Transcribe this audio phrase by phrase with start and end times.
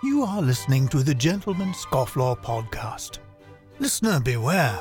[0.00, 3.18] You are listening to the Gentleman Scofflaw podcast.
[3.80, 4.78] Listener beware.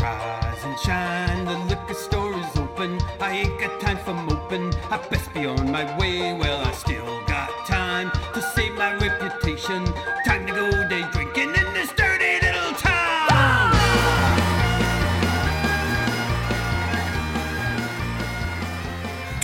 [0.00, 3.00] Rise and shine, the liquor store is open.
[3.20, 4.74] I ain't got time for moping.
[4.90, 6.32] I best be on my way.
[6.36, 9.84] Well, I still got time to save my reputation.
[10.26, 10.83] Time to go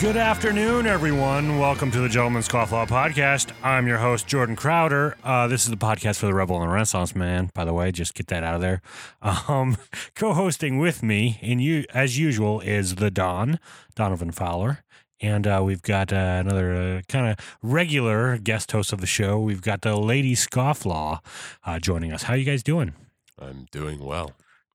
[0.00, 1.58] Good afternoon, everyone.
[1.58, 3.52] Welcome to the Gentleman's Scofflaw podcast.
[3.62, 5.14] I'm your host, Jordan Crowder.
[5.22, 7.50] Uh, this is the podcast for the Rebel and the Renaissance Man.
[7.52, 8.80] By the way, just get that out of there.
[9.20, 9.76] Um,
[10.14, 13.60] co-hosting with me, and you as usual, is the Don
[13.94, 14.84] Donovan Fowler,
[15.20, 19.38] and uh, we've got uh, another uh, kind of regular guest host of the show.
[19.38, 21.18] We've got the Lady Scofflaw
[21.66, 22.22] uh, joining us.
[22.22, 22.94] How are you guys doing?
[23.38, 24.32] I'm doing well.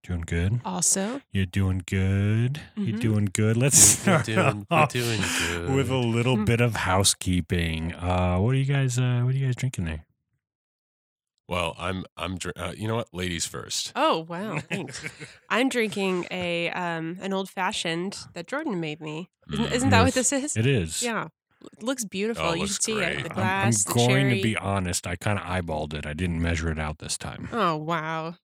[0.08, 0.62] Doing good.
[0.64, 2.62] Also, You're doing good.
[2.76, 3.02] You're Mhm.
[3.02, 3.58] doing good.
[3.58, 5.70] Let's We're start doing, we're off doing good.
[5.76, 6.46] with a little Mm.
[6.46, 7.94] bit of housekeeping.
[7.96, 9.00] Uh, what are you guys?
[9.00, 10.06] Uh, what are you guys drinking there?
[11.48, 13.08] well, I'm I'm dr- uh, you know what?
[13.14, 13.92] Ladies first.
[13.96, 15.04] oh wow, thanks.
[15.50, 19.30] I'm drinking a um an old fashioned that Jordan made me.
[19.52, 20.58] Isn't, isn't that what this is?
[20.58, 21.02] It is.
[21.04, 21.32] Yeah, it
[21.82, 22.46] looks beautiful.
[22.46, 23.20] Oh, it you looks should see great.
[23.20, 23.24] it.
[23.34, 24.36] The I'm- I'm, I'm the going cherry.
[24.38, 25.08] to be honest.
[25.08, 26.06] I kind of eyeballed it.
[26.06, 27.50] I didn't measure it out this time.
[27.52, 28.36] Oh wow.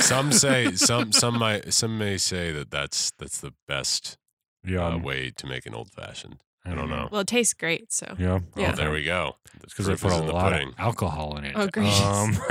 [0.00, 4.16] Some say some some might some may say that that's that's the best
[4.64, 4.86] yeah.
[4.86, 6.42] uh, way to make an old fashioned.
[6.64, 7.08] I don't know.
[7.10, 7.92] Well, it tastes great.
[7.92, 8.40] So Yeah.
[8.54, 8.72] Yeah.
[8.72, 9.36] Oh, there we go.
[9.62, 10.68] It's because they put a the lot pudding.
[10.68, 11.52] of alcohol in it.
[11.56, 11.88] Oh, great.
[12.02, 12.36] Um,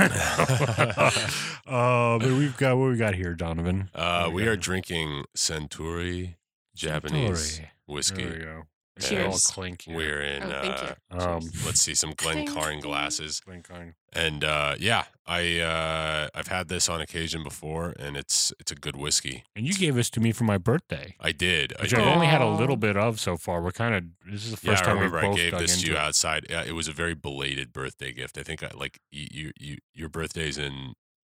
[1.66, 3.90] uh, but we've got what we got here, Donovan.
[3.94, 4.56] Uh, What we are here?
[4.56, 6.34] drinking Suntory
[6.74, 7.66] Japanese Suntory.
[7.86, 8.24] whiskey.
[8.24, 8.62] There we go.
[8.98, 9.46] And It's all Cheers.
[9.46, 9.94] clinky.
[9.94, 10.42] We're in.
[10.42, 11.20] Oh, thank uh, you.
[11.20, 12.82] Um, let's see some Clink, Glencairn clink.
[12.82, 13.38] glasses.
[13.40, 13.94] Glencairn.
[14.12, 18.74] And uh, yeah, I uh, I've had this on occasion before, and it's it's a
[18.74, 19.44] good whiskey.
[19.54, 21.74] And you gave this to me for my birthday, I did.
[21.78, 22.00] I which did.
[22.00, 23.62] I've only had a little bit of so far.
[23.62, 25.80] We're kind of this is the first I time we've remember I gave dug this
[25.82, 25.98] to you it.
[25.98, 26.46] outside.
[26.50, 28.36] Yeah, it was a very belated birthday gift.
[28.36, 30.94] I think I like you you, you your birthday's in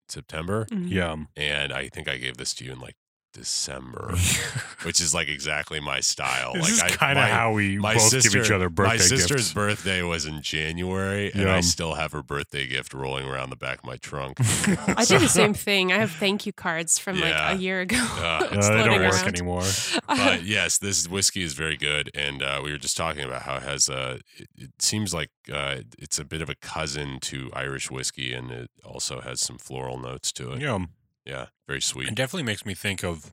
[0.09, 0.89] September, Mhm.
[0.89, 1.15] Yeah.
[1.37, 2.95] and I think I gave this to you in like
[3.33, 4.15] December,
[4.83, 6.53] which is like exactly my style.
[6.53, 8.97] This like is I kind of how we my both sister, give each other birthday
[8.97, 9.11] gifts.
[9.11, 9.53] my sister's gifts.
[9.53, 11.55] birthday was in January, and Yeah.
[11.55, 14.37] I still have her birthday gift rolling around the back of my trunk.
[14.87, 15.91] I do the same thing.
[15.91, 17.49] I have thank you cards from Yeah.
[17.51, 17.97] like a year ago.
[18.21, 19.27] Uh, It's Uh, they don't floating work around.
[19.35, 19.63] anymore.
[20.07, 23.55] but yes, this whiskey is very good, and uh, we were just talking about how
[23.57, 23.89] it has.
[23.89, 28.33] Uh, it, it seems like uh, it's a bit of a cousin to Irish whiskey,
[28.33, 30.61] and it also has some floral notes to it.
[30.61, 30.79] Yeah.
[31.25, 32.07] Yeah, very sweet.
[32.09, 33.31] It definitely makes me think of.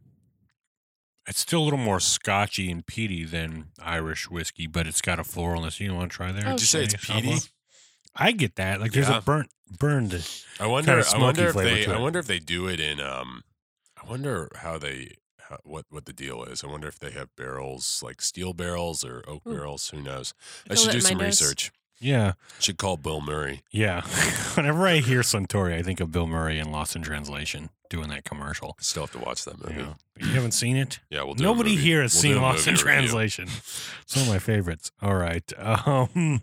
[1.26, 5.22] It's still a little more scotchy and peaty than Irish whiskey, but it's got a
[5.22, 5.78] floralness.
[5.78, 6.44] You want to try there?
[6.46, 7.36] Oh, Did you say it's peaty?
[8.16, 8.80] I get that.
[8.80, 9.18] Like there's Yeah.
[9.18, 10.26] a burnt, burned.
[10.58, 10.98] I wonder.
[10.98, 11.86] I smoky wonder if they.
[11.86, 13.00] I wonder if they do it in.
[13.00, 13.44] Um,
[14.02, 15.16] I wonder how they.
[15.48, 16.62] How, what what the deal is?
[16.64, 19.52] I wonder if they have barrels like steel barrels or oak Ooh.
[19.52, 19.88] barrels.
[19.90, 20.34] Who knows?
[20.68, 21.26] I Feel should do in my some nose.
[21.42, 21.72] research.
[22.00, 23.62] Yeah, Should call Bill Murray.
[23.70, 24.02] yeah.
[24.54, 28.24] Whenever I hear Suntory, I think of Bill Murray in Lost in Translation doing that
[28.24, 28.76] commercial.
[28.80, 29.80] Still have to watch that movie.
[29.80, 29.94] Yeah.
[30.20, 30.98] You haven't seen it?
[31.10, 32.84] Yeah, we'll Nobody here has we'll seen Lost in review.
[32.84, 33.48] Translation.
[34.02, 34.90] It's one of my favorites.
[35.02, 35.50] All right.
[35.88, 36.40] Um,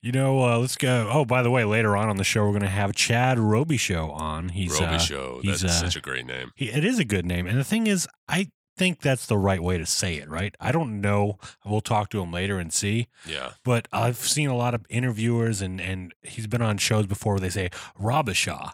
[0.00, 1.08] you know, uh, let's go.
[1.12, 4.10] Oh, by the way, later on on the show, we're going to have Chad Robichaux
[4.12, 4.50] on.
[4.50, 5.40] He's Roby uh, Show.
[5.42, 6.50] he's, That's uh, such a great name.
[6.54, 7.46] He, it is a good name.
[7.46, 10.54] And the thing is, I think that's the right way to say it, right?
[10.60, 11.38] I don't know.
[11.64, 13.08] We'll talk to him later and see.
[13.26, 13.52] Yeah.
[13.64, 17.40] But I've seen a lot of interviewers and, and he's been on shows before where
[17.40, 17.70] they say
[18.00, 18.72] Robishaw.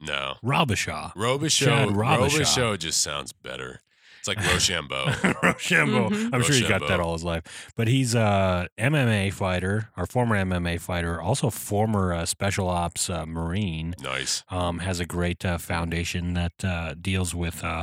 [0.00, 0.34] No.
[0.44, 1.14] Robishaw.
[1.14, 1.64] Robichaux.
[1.64, 2.78] Chad Robichaux.
[2.78, 3.80] Just sounds better.
[4.18, 5.06] It's like Rochambeau.
[5.42, 6.10] Rochambeau.
[6.10, 6.30] Mhm.
[6.32, 7.72] I'm sure he got that all his life.
[7.76, 13.26] But he's a MMA fighter, our former MMA fighter, also former uh, special ops uh,
[13.26, 13.96] Marine.
[14.00, 14.44] nice.
[14.48, 17.82] um, has a great uh, foundation that uh, deals with uh,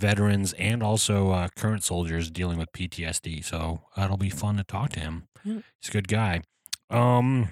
[0.00, 3.44] veterans and also uh, current soldiers dealing with PTSD.
[3.44, 5.28] So that'll be fun to talk to him.
[5.44, 5.60] Yeah.
[5.80, 6.42] He's a good guy.
[6.88, 7.50] Um,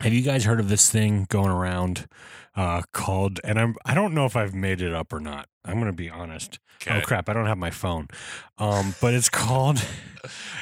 [0.00, 2.06] have you guys heard of this thing going around
[2.56, 3.40] uh, called?
[3.44, 5.48] And I'm I don't know if I've made it up or not.
[5.64, 6.58] I'm gonna be honest.
[6.80, 6.98] Okay.
[6.98, 7.28] Oh crap!
[7.28, 8.08] I don't have my phone.
[8.58, 9.82] Um, but it's called.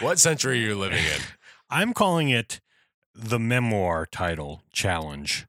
[0.00, 1.21] What century are you living in?
[1.71, 2.61] I'm calling it
[3.12, 5.49] the memoir title challenge.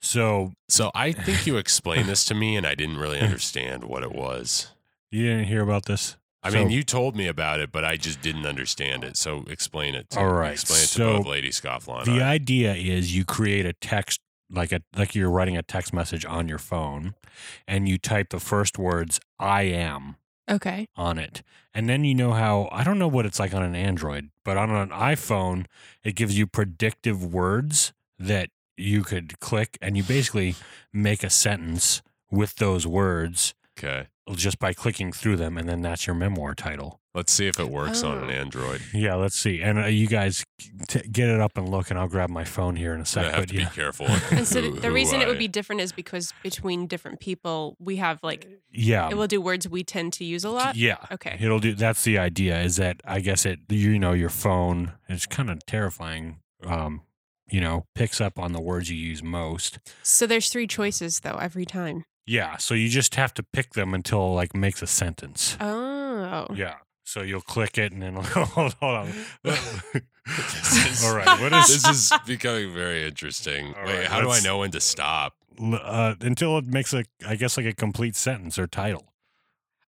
[0.00, 4.02] So So I think you explained this to me, and I didn't really understand what
[4.02, 4.68] it was.
[5.10, 6.16] You didn't hear about this?
[6.42, 9.16] I So- mean, you told me about it, but I just didn't understand it.
[9.16, 10.08] So explain it.
[10.10, 12.30] To, All right, Explain it to so both Lady Scofflaw The I.
[12.32, 14.20] idea is you create a text
[14.52, 17.14] like a like you're writing a text message on your phone
[17.68, 20.16] and you type the first words I am
[20.50, 20.88] Okay.
[20.96, 21.42] on it.
[21.72, 24.56] And then you know how I don't know what it's like on an Android, but
[24.56, 25.66] on an iPhone
[26.02, 30.56] it gives you predictive words that you could click and you basically
[30.92, 34.08] make a sentence with those words Okay.
[34.34, 37.00] Just by clicking through them and then that's your memoir title.
[37.12, 38.32] Let's see if it works on an Oh.
[38.32, 38.82] Android.
[38.94, 39.60] Yeah, let's see.
[39.60, 40.44] And uh, you guys
[40.86, 43.04] t- get it up and look, and I'll grab my phone here in a I
[43.04, 43.24] sec.
[43.24, 44.06] have But to yeah, be careful.
[44.30, 47.18] And so who- the, the who reason it would be different is because between different
[47.18, 50.76] people, we have like yeah, it will do words we tend to use a lot.
[50.76, 50.98] yeah.
[51.10, 51.36] Okay.
[51.40, 51.74] It'll do.
[51.74, 52.60] That's the idea.
[52.62, 53.58] Is that I guess it.
[53.68, 54.92] You know, your phone.
[55.08, 56.38] It's kind of terrifying.
[56.64, 57.02] Um,
[57.50, 59.80] you know, picks up on the words you use most.
[60.04, 62.04] So there's three choices though every time.
[62.30, 62.58] Yeah.
[62.58, 65.56] So you just have to pick them until like makes a sentence.
[65.60, 66.46] Oh.
[66.54, 66.76] Yeah.
[67.02, 69.08] So you'll click it and then hold, hold on.
[69.44, 71.40] Is- All right.
[71.40, 73.74] What is This is becoming very interesting.
[73.74, 75.34] All Wait, right, how do I know when to stop?
[75.60, 79.12] uh, until it makes a I guess like a complete sentence or title.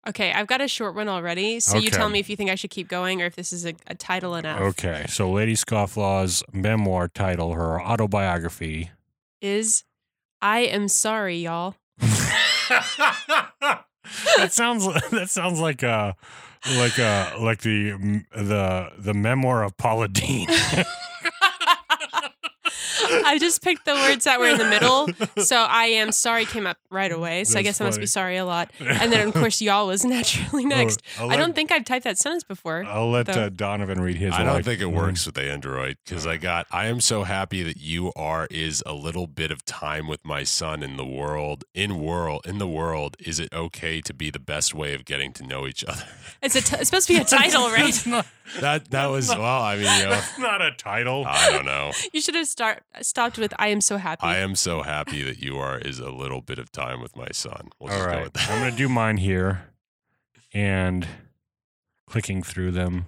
[0.07, 1.59] Okay, I've got a short one already.
[1.59, 3.67] So you tell me if you think I should keep going or if this is
[3.67, 4.59] a, a title enough.
[4.59, 5.05] Okay.
[5.07, 8.89] So Lady Scofflaw's memoir title, her autobiography.
[9.41, 9.83] Is
[10.41, 11.75] I am sorry, y'all.
[14.37, 16.15] That sounds that sounds like a
[16.77, 20.47] like a like the the the memoir of Paula Deen.
[23.25, 25.09] I just picked the words that were in the middle.
[25.37, 27.43] So I am sorry came up right away.
[27.45, 28.71] So I That's guess I must be sorry a lot.
[28.79, 31.01] And then of course y'all was naturally next.
[31.19, 32.83] I'll I don't think I've typed that sentence before.
[32.85, 34.33] I'll let uh, Donovan read his.
[34.33, 34.95] I while don't think it mm.
[34.95, 36.67] works with Android because I got.
[36.71, 40.43] I am so happy that you are is a little bit of time with my
[40.43, 41.63] son in the world.
[41.73, 45.33] In world in the world, is it okay to be the best way of getting
[45.33, 46.03] to know each other?
[46.41, 47.85] It's a t- it's supposed to be a title, right?
[47.85, 48.25] That's not,
[48.59, 49.61] That that was well.
[49.61, 51.23] I mean, you know, that's not a title.
[51.25, 51.91] I don't know.
[52.13, 54.23] You should have start stopped with I am so happy.
[54.23, 57.29] I am so happy that you are is a little bit of time with my
[57.31, 57.69] son.
[57.79, 58.49] We'll All just go right, with that.
[58.49, 59.69] I'm gonna do mine here,
[60.53, 61.07] and
[62.07, 63.05] clicking through them.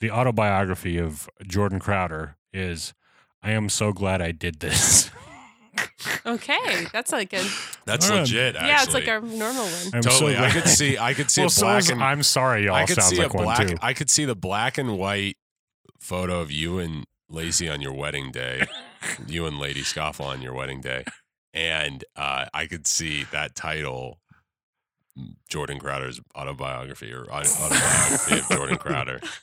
[0.00, 2.94] The autobiography of Jordan Crowder is,
[3.42, 5.10] "I am so glad I did this."
[6.26, 7.42] okay, that's like a
[7.84, 8.20] That's All right.
[8.20, 8.54] legit.
[8.54, 8.68] Actually.
[8.68, 9.90] yeah, it's like our normal one.
[9.94, 10.36] I'm so totally.
[10.36, 10.98] I could see.
[10.98, 12.74] I could see well, a so black is and I'm sorry, y'all.
[12.74, 13.78] I could sounds see like a black.
[13.82, 15.36] I could see the black and white
[15.98, 18.66] photo of you and Lacey on your wedding day,
[19.26, 21.04] you and Lady Scofflaw on your wedding day,
[21.54, 24.18] and uh, I could see that title,
[25.48, 29.20] Jordan Crowder's autobiography or auto- autobiography of Jordan Crowder.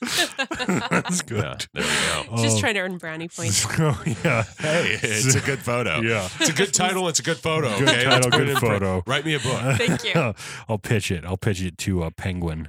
[0.90, 1.66] That's good.
[1.74, 1.84] Yeah, there
[2.28, 2.42] we go.
[2.42, 2.60] Just Oh.
[2.60, 3.56] trying to earn brownie points.
[3.58, 3.94] So,
[4.24, 4.44] yeah.
[4.58, 6.00] Hey, it's a good photo.
[6.00, 6.28] Yeah.
[6.40, 7.08] It's a good title.
[7.08, 7.78] It's a good photo.
[7.78, 8.04] Good okay?
[8.04, 8.72] title, Let's good it print.
[8.72, 9.02] photo.
[9.06, 9.76] Write me a book.
[9.76, 10.34] Thank you.
[10.68, 11.24] I'll pitch it.
[11.26, 12.68] I'll pitch it to a penguin.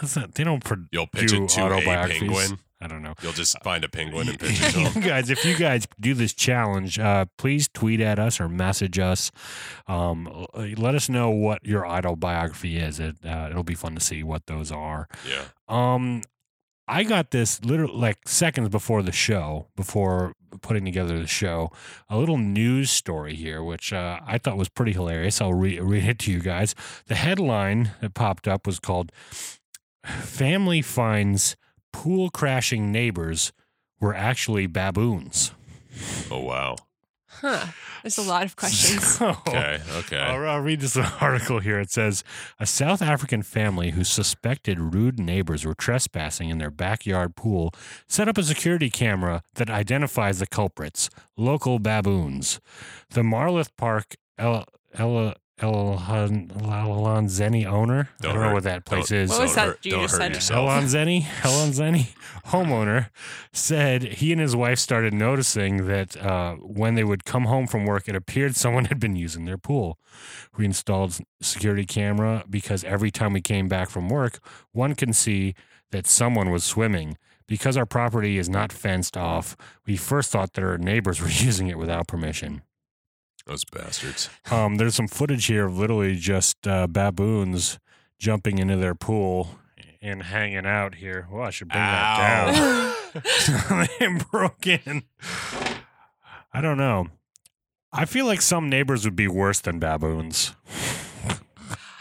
[0.00, 2.20] That's not, they don't pro- You'll pitch do it to a autobiographies.
[2.20, 2.58] penguin.
[2.84, 3.14] I don't know.
[3.22, 5.02] You'll just find a penguin and pitch it to him.
[5.02, 9.30] guys, if you guys do this challenge, uh, please tweet at us or message us.
[9.88, 10.46] Um,
[10.76, 13.00] let us know what your idol biography is.
[13.00, 15.08] It uh, it'll be fun to see what those are.
[15.26, 15.44] Yeah.
[15.66, 16.22] Um,
[16.86, 21.72] I got this literally like seconds before the show, before putting together the show,
[22.10, 25.40] a little news story here, which uh, I thought was pretty hilarious.
[25.40, 26.74] I'll re- read it to you guys.
[27.06, 29.10] The headline that popped up was called
[30.04, 31.56] "Family Finds
[31.94, 33.52] Pool Crashing Neighbors
[34.00, 35.52] Were Actually Baboons."
[36.28, 36.74] Oh wow.
[37.28, 37.66] Huh.
[38.02, 39.06] There's a lot of questions.
[39.16, 39.78] So- Okay.
[39.98, 40.18] Okay.
[40.18, 41.78] I'll, I'll read this article here.
[41.78, 42.24] It says
[42.58, 47.72] a South African family who suspected rude neighbors were trespassing in their backyard pool
[48.08, 52.60] set up a security camera that identifies the culprits, local baboons.
[53.10, 54.64] The Marloth Park El
[55.60, 58.08] El Elanzeni owner.
[58.20, 59.30] I Don't don't know what that place don't- is.
[59.30, 60.34] What was Don't that hurt- you don't just hurt said?
[60.34, 60.68] yourself.
[60.70, 62.06] Elanzeni, Elanzeni,
[62.46, 63.10] homeowner,
[63.52, 67.84] said he and his wife started noticing that uh, when they would come home from
[67.86, 69.98] work, it appeared someone had been using their pool.
[70.56, 74.40] We installed security camera because every time we came back from work,
[74.72, 75.54] one can see
[75.92, 77.16] that someone was swimming.
[77.46, 79.54] Because our property is not fenced off,
[79.86, 82.62] we first thought that our neighbors were using it without permission.
[83.46, 84.30] Those bastards.
[84.50, 87.78] Um, there's some footage here of literally just uh, baboons
[88.18, 89.58] jumping into their pool
[90.00, 91.26] and hanging out here.
[91.30, 93.88] Well, I should bring that down.
[93.98, 95.04] they broke in.
[96.52, 97.08] I don't know.
[97.92, 100.54] I feel like some neighbors would be worse than baboons.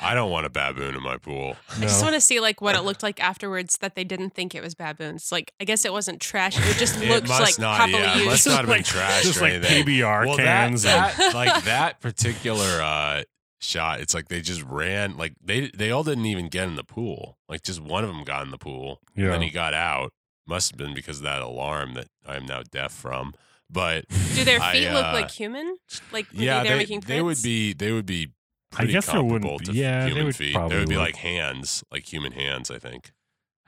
[0.04, 1.56] I don't want a baboon in my pool.
[1.78, 4.54] I just want to see like what it looked like afterwards that they didn't think
[4.54, 5.32] it was baboons.
[5.32, 6.58] Like I guess it wasn't trash.
[6.58, 7.78] It just It looked must like not.
[7.78, 8.28] happily Yeah, it used.
[8.30, 9.86] must not have been Like- trash just or like anything.
[9.86, 10.84] PBR well, cans.
[10.84, 13.24] That, and- that like that particular uh,
[13.60, 14.02] shot.
[14.02, 15.18] It's like they just ran.
[15.18, 17.38] Like they they all didn't even get in the pool.
[17.48, 19.00] Like just one of them got in the pool.
[19.16, 19.32] And Yeah.
[19.32, 20.12] then he got out.
[20.46, 23.34] Must have been because of that alarm that I am now deaf from.
[23.70, 24.06] But
[24.36, 25.78] Do their I, feet look uh, like human?
[26.12, 28.32] Like were yeah, they there they, making they would be they would be.
[28.78, 30.54] I guess there wouldn't comparable be- to yeah, they human would feet.
[30.54, 32.70] probably They would be look- like hands, like human hands.
[32.72, 33.12] I think.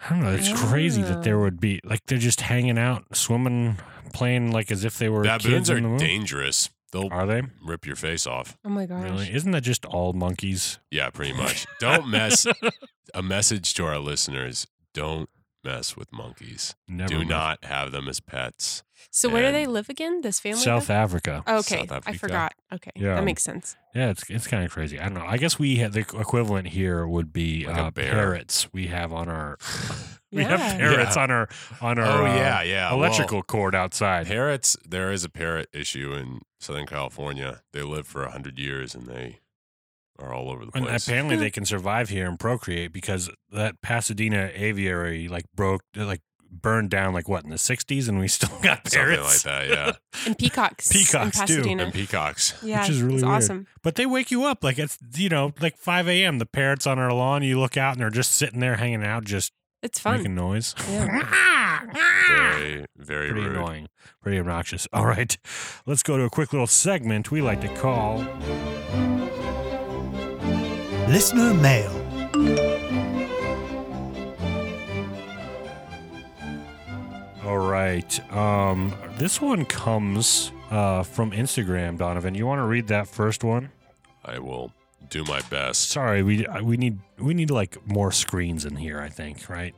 [0.04, 0.34] I don't know.
[0.34, 1.44] It's crazy that there Ah.
[1.44, 3.78] would be like they're just hanging out, swimming,
[4.14, 6.70] playing like as if they were Baboons kids are the dangerous.
[6.92, 8.58] They'll Are they rip your face off.
[8.64, 9.04] Oh my gosh.
[9.04, 9.34] really?
[9.34, 10.80] Isn't that just all monkeys?
[10.92, 11.66] Yeah, pretty much.
[11.80, 12.46] Don't mess.
[13.14, 15.30] a message to our listeners: Don't
[15.66, 16.76] mess with monkeys.
[16.88, 17.10] Never.
[17.10, 17.30] Do mind.
[17.30, 18.84] not have them as pets.
[19.12, 20.22] So where do And- they live again?
[20.22, 20.60] This family?
[20.60, 20.98] South live?
[20.98, 21.44] Africa.
[21.48, 22.20] Oh, okay, South I Africa.
[22.20, 22.54] forgot.
[22.74, 23.16] Okay, Yeah.
[23.16, 23.76] that makes sense.
[23.94, 25.00] Yeah, it's it's kind of crazy.
[25.00, 25.26] I don't know.
[25.26, 28.12] I guess we had the equivalent here would be Like a uh, bear.
[28.12, 28.68] parrots.
[28.74, 29.58] We have on our
[30.32, 30.78] we have Yeah.
[30.78, 31.24] parrots Yeah.
[31.24, 31.50] on our
[31.82, 32.90] on our oh uh, yeah, yeah.
[32.94, 34.28] Well, electrical cord outside.
[34.28, 34.76] parrots.
[34.88, 37.62] There is a parrot issue in Southern California.
[37.74, 39.40] They live for a hundred years and they
[40.20, 40.82] are all over the place.
[40.82, 41.08] And place.
[41.08, 46.90] apparently they can survive here and procreate because that Pasadena aviary like broke like burned
[46.90, 49.46] down like what in the 60s and we still got Something parrots.
[49.46, 49.70] like that.
[49.70, 49.92] Yeah,
[50.26, 50.88] And peacocks.
[50.90, 51.64] Peacocks, in too.
[51.80, 52.54] And peacocks.
[52.64, 53.36] Yeah, which is really it's weird.
[53.36, 53.68] awesome.
[53.84, 56.40] But they wake you up like it's you know like 5 a.m.
[56.40, 57.44] The parrots on our lawn.
[57.44, 59.52] You look out and they're just sitting there hanging out, just
[59.84, 60.18] It's fun.
[60.18, 60.74] making noise.
[60.88, 61.86] Yeah.
[62.28, 63.58] Very, very Pretty rude.
[63.58, 63.88] annoying,
[64.22, 64.88] pretty obnoxious.
[64.94, 65.38] All right,
[65.86, 68.26] let's go to a quick little segment we like to call.
[71.08, 71.92] Listener mail.
[77.46, 81.98] All right, um, this one comes uh, from Instagram.
[81.98, 83.70] Donovan, you want to read that first one?
[84.24, 84.72] I will
[85.10, 85.90] do my best.
[85.92, 89.00] Sorry, we uh, we need we need like more screens in here.
[89.00, 89.76] I think right,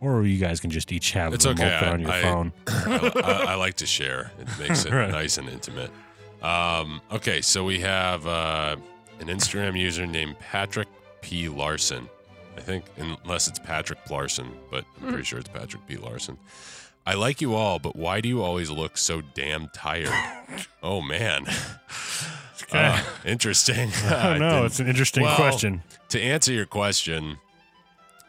[0.00, 2.22] or you guys can just each have It's them okay, open I- on your I-
[2.22, 2.52] phone.
[2.66, 4.32] I, I- I like to share.
[4.40, 5.10] It makes it Right.
[5.10, 5.92] nice and intimate.
[6.42, 8.74] Um, okay, so we have uh,
[9.20, 10.88] an Instagram user named Patrick
[11.20, 11.48] P.
[11.48, 12.08] Larson.
[12.56, 15.96] I think, unless it's Patrick Larson, but I'm pretty sure it's Patrick P.
[15.96, 16.38] Larson.
[17.06, 20.08] I like you all, but why do you always look so damn tired?
[20.82, 21.46] oh man,
[22.72, 23.90] Uh, interesting.
[24.06, 24.64] I don't know.
[24.64, 25.82] It's an interesting well, question.
[26.08, 27.38] to answer your question,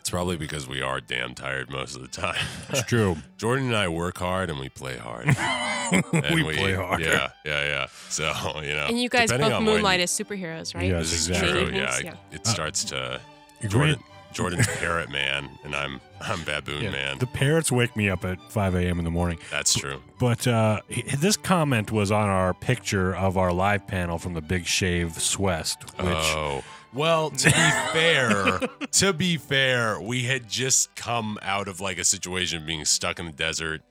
[0.05, 2.35] it's probably because we are damn tired most of the time.
[2.69, 3.17] It's true.
[3.39, 5.25] Jordan and I work hard and we play hard.
[5.31, 7.01] we, And play hard.
[7.01, 7.87] Yeah, yeah, yeah.
[8.09, 8.31] So
[8.61, 10.89] you know, And you guys both on when- moonlight as superheroes, right?
[10.91, 11.65] Yes, This is exactly.
[11.65, 11.75] true.
[11.75, 12.11] Yeah, yeah.
[12.31, 13.19] it, it starts to
[13.61, 14.03] Grant- Jordan.
[14.31, 17.17] Jordan's parrot man, and I'm I'm baboon yeah, man.
[17.17, 18.99] The parrots wake me up at 5 a.m.
[18.99, 19.39] in the morning.
[19.49, 20.03] That's true.
[20.19, 20.81] But uh,
[21.17, 25.83] this comment was on our picture of our live panel from the Big Shave Swest,
[25.97, 26.63] which oh.
[26.95, 27.51] Well, to be
[27.93, 28.59] fair,
[28.93, 33.19] to be fair, we had just come out of like a situation of being stuck
[33.19, 33.81] in the desert,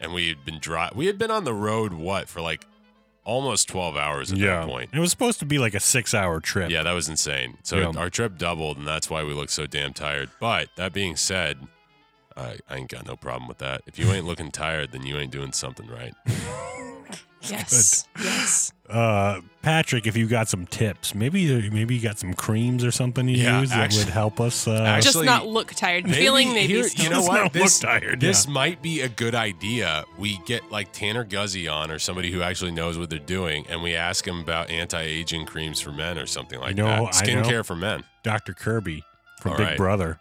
[0.00, 0.90] and we had been dry.
[0.94, 2.66] We had been on the road what for like
[3.24, 4.90] almost twelve hours at yeah, that point.
[4.92, 6.70] it was supposed to be like a six-hour trip.
[6.70, 7.58] Yeah, that was insane.
[7.62, 7.92] So Yeah.
[7.96, 10.30] our trip doubled, and that's why we look so damn tired.
[10.40, 11.58] But that being said,
[12.36, 13.82] I, I ain't got no problem with that.
[13.86, 16.14] If you ain't looking tired, then you ain't doing something right.
[17.42, 18.06] Yes.
[18.18, 18.72] Yes.
[18.88, 23.28] Uh, Patrick, if you got some tips, maybe maybe you got some creams or something
[23.28, 24.66] you Yeah, use that would help us.
[24.66, 26.10] Uh, Actually, Just not look tired.
[26.10, 26.72] Feeling maybe.
[26.74, 27.04] here- still.
[27.04, 27.52] you know what?
[27.52, 28.52] This, look tired, this yeah.
[28.52, 30.04] might be a good idea.
[30.18, 33.82] We get like Tanner Guzy on or somebody who actually knows what they're doing, and
[33.82, 36.98] we ask him about anti-aging creams for men or something like know, that.
[36.98, 37.02] I
[37.34, 37.42] know.
[37.42, 38.04] Skincare for men.
[38.22, 38.54] Dr.
[38.54, 39.04] Kirby
[39.40, 39.76] from All Big right.
[39.76, 40.18] Brother.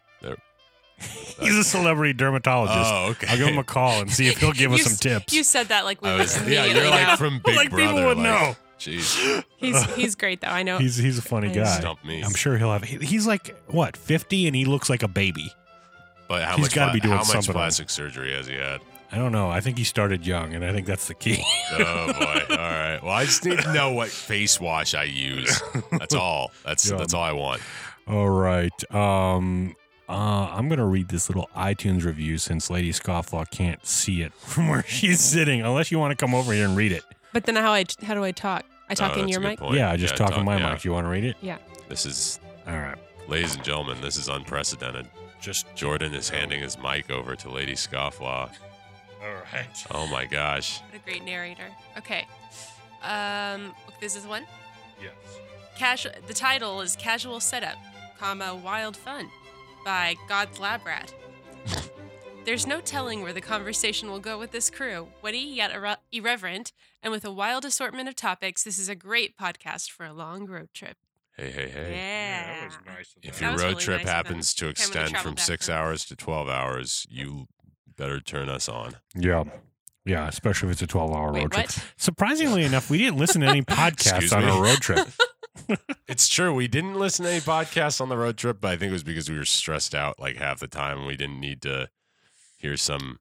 [0.98, 2.92] There- He's a celebrity dermatologist.
[2.92, 3.27] Oh, okay.
[3.27, 5.34] I'll give him a call and see if he'll give us some s- tips.
[5.34, 7.86] You said that like we I would was, yeah, you're like from Big Like, people
[7.94, 8.06] Brother.
[8.08, 8.56] would like, know.
[8.80, 10.48] Jeez, He's he's great though.
[10.50, 10.77] I know.
[10.80, 11.66] He's he's a funny I guy.
[11.80, 12.22] stump me.
[12.24, 12.84] I'm sure he'll have.
[12.84, 15.51] he- He's like what 50 and he looks like a baby.
[16.27, 16.75] But how He's much?
[16.75, 18.82] gotta be doing how much something plastic surgery has he had?
[19.12, 19.50] I don't know.
[19.50, 21.42] I think he started young, and I think that's the key.
[21.72, 22.46] Oh boy!
[22.50, 23.00] All right.
[23.01, 25.62] Well, I just need to know what face wash I use.
[25.92, 26.51] That's all.
[26.66, 26.98] That's Yeah.
[26.98, 27.62] that's all I want.
[28.08, 28.94] All right.
[28.94, 29.75] Um.
[30.10, 34.70] Uh, I'm gonna read this little iTunes review since Lady Scofflaw can't see it from
[34.70, 37.04] where she's sitting, unless you want to come over here and read it.
[37.34, 38.66] but then how I how do I talk?
[38.90, 39.60] I talk Oh, in that's your a good mic.
[39.60, 39.76] point.
[39.76, 40.72] yeah, I just talk in my yeah.
[40.74, 40.86] mic.
[40.86, 41.36] You want to read it?
[41.42, 41.58] Yeah.
[41.90, 42.96] This is, All right.
[43.28, 45.08] ladies and gentlemen, this is unprecedented.
[45.42, 48.50] Just Jordan is handing his mic over to Lady Scofflaw.
[49.22, 49.86] all right.
[49.92, 50.80] Oh my gosh!
[50.90, 51.68] What a great narrator.
[51.98, 52.26] Okay.
[53.04, 54.46] Um, this is one.
[55.02, 55.12] Yes.
[55.78, 56.14] Casual.
[56.28, 57.76] The title is "Casual Setup,
[58.20, 59.30] comma Wild Fun,"
[59.88, 61.13] by God's Lab Rat.
[62.44, 65.08] There's no telling where the conversation will go with this crew.
[65.22, 69.38] Witty yet irre- irreverent, and with a wild assortment of topics, this is a great
[69.38, 70.98] podcast for a long road trip.
[71.38, 71.91] Hey, hey, hey!
[71.96, 72.70] Yeah.
[73.24, 75.36] If That your was road really trip nice of happens to gonna extend travel from
[75.36, 77.48] back six from- hours to twelve hours, you
[77.96, 78.96] better turn us on.
[79.15, 79.46] Yeah.
[80.06, 81.65] Yeah, especially if it's a 12 hour Wait, road trip.
[81.67, 81.86] what?
[81.98, 84.51] Surprisingly enough, we didn't listen to any podcasts Excuse on me?
[84.51, 85.08] our road trip.
[86.08, 86.54] It's true.
[86.54, 89.04] We didn't listen to any podcasts on the road trip, but I think it was
[89.04, 91.90] because we were stressed out like half the time and we didn't need to
[92.58, 93.20] hear some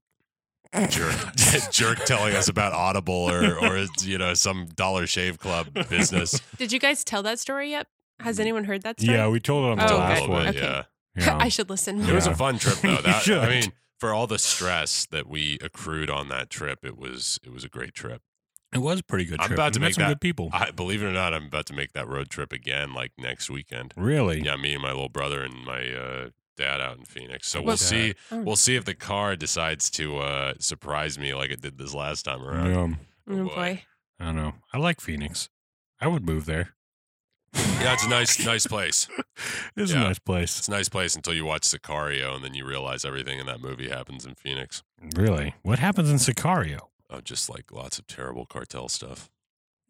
[0.90, 1.14] jerk
[1.70, 6.40] jerk telling us about Audible or or you know some Dollar Shave Club business.
[6.58, 7.86] Did you guys tell that story yet?
[8.20, 9.16] Has anyone heard that story?
[9.16, 10.30] yeah, we told it on the Oh, last okay.
[10.30, 10.46] one.
[10.48, 10.58] Okay.
[10.60, 10.82] yeah.
[11.16, 11.36] Yeah.
[11.40, 12.00] I should listen.
[12.02, 12.96] It was a fun trip though.
[13.02, 13.38] That, should.
[13.38, 17.52] I mean, for all the stress that we accrued on that trip, it was it
[17.52, 18.22] was a great trip.
[18.76, 20.50] It was a pretty good I'm about to make some that- good people.
[20.52, 23.50] I believe it or not, I'm about to make that road trip again, like next
[23.50, 23.92] weekend.
[23.96, 24.42] really?
[24.42, 27.48] Yeah, me and my little brother and my uh, dad out in Phoenix.
[27.48, 28.14] So we'll What- see.
[28.30, 28.38] Oh.
[28.42, 32.24] We'll see if the car decides to uh, surprise me like it did this last
[32.24, 32.74] time around.
[32.76, 33.54] Um, Oh boy.
[33.54, 33.82] boy.
[34.20, 34.54] I don't know.
[34.72, 35.48] I like Phoenix.
[36.00, 36.74] I would move there.
[37.54, 39.08] Yeah, it's a nice, nice place.
[39.76, 40.00] It's Yeah.
[40.00, 40.58] a nice place.
[40.58, 43.60] It's a nice place until you watch Sicario, and then you realize everything in that
[43.60, 44.82] movie happens in Phoenix.
[45.16, 45.54] Really?
[45.62, 46.80] What happens in Sicario?
[47.10, 49.30] Oh, just like lots of terrible cartel stuff.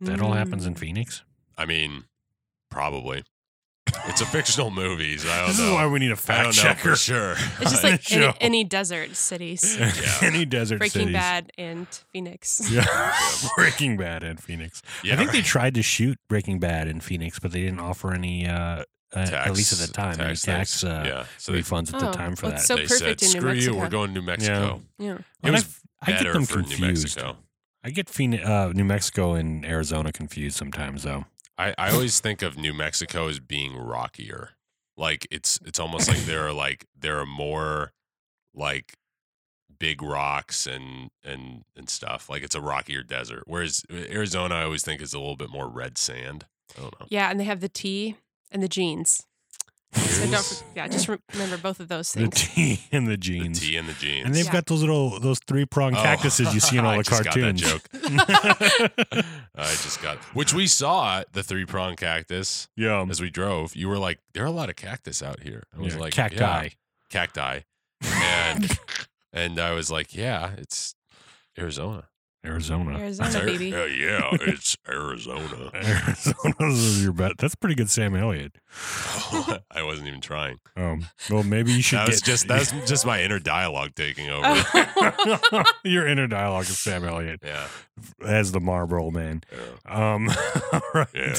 [0.01, 0.69] That all happens Mm.
[0.69, 1.23] in Phoenix?
[1.57, 2.05] I mean,
[2.71, 3.25] probably.
[4.09, 5.75] It's a fictional movie, so I don't This is know.
[5.75, 6.91] why we need a I fact don't know checker.
[6.91, 7.33] for sure.
[7.61, 8.17] It's just like Show.
[8.19, 9.77] any, any desert cities.
[9.81, 10.19] Yeah.
[10.23, 11.15] Any desert Breaking cities.
[11.15, 12.69] Bad and Phoenix.
[12.71, 12.85] Yeah.
[13.57, 14.83] Breaking Bad and Phoenix.
[15.03, 15.45] yeah, I think they right.
[15.47, 18.83] tried to shoot Breaking Bad in Phoenix, but they didn't offer any, uh,
[19.15, 20.93] uh, at least at the time, any tax tax things.
[20.93, 21.25] uh, yeah.
[21.39, 22.59] So they, refunds at the Oh, time for well, that.
[22.59, 25.19] it's so they perfect said, in New "Screw you, we're going to New Mexico." Yeah.
[25.41, 27.17] But It was I, I get them for New confused.
[27.17, 27.37] Mexico.
[27.83, 31.27] I get Phoenix, uh, New Mexico and Arizona confused sometimes, though.
[31.57, 34.51] I, I always think of New Mexico as being rockier.
[34.97, 37.93] Like it's it's almost like there are like there are more
[38.55, 38.95] like
[39.79, 42.29] big rocks and and and stuff.
[42.29, 43.45] Like it's a rockier desert.
[43.47, 46.47] Whereas Arizona I always think is a little bit more red sand.
[46.77, 47.07] I don't know.
[47.11, 48.17] Yeah, and they have the tea
[48.51, 49.27] and the jeans.
[49.95, 52.49] So don't, for- yeah, just re- remember both of those The things.
[52.55, 53.61] tea and the The jeans.
[53.61, 54.27] tea and the jeans.
[54.27, 54.53] And they've Yeah.
[54.53, 56.03] got those little those three prong Oh.
[56.03, 57.61] cactuses you see in all I the just got that cartoons.
[57.63, 57.89] joke.
[59.55, 63.75] I just got which we saw the three prong cactus yeah, as we drove.
[63.75, 65.63] You were like, there are a lot of cactus out here.
[65.77, 66.37] I was yeah, like, cacti.
[66.65, 66.69] yeah,
[67.11, 67.61] cacti,
[68.05, 68.79] and
[69.33, 70.95] and I was like, yeah, it's
[71.59, 72.09] Arizona.
[72.47, 72.99] Arizona.
[72.99, 73.75] Arizona, baby.
[73.75, 75.71] Uh, yeah, it's Arizona.
[75.75, 77.33] Arizona is your bet.
[77.39, 78.53] That's pretty good, Sam Elliott.
[79.71, 80.59] I wasn't even trying.
[80.77, 83.95] Um, well, maybe you should That was get just that was just my inner dialogue
[83.95, 84.45] taking over.
[84.47, 85.63] Oh.
[85.85, 87.67] your inner dialogue is Sam Elliott Yeah,
[88.25, 89.43] as the Marlboro Man.
[89.53, 90.13] yeah.
[90.13, 90.29] Um,
[90.73, 91.35] all right, Yeah.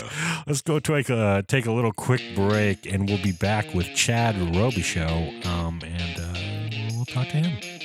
[0.47, 4.35] let's go take a take a little quick break, and we'll be back with Chad
[4.35, 5.45] Robichaux.
[5.45, 7.76] Um, and uh, we'll talk to him.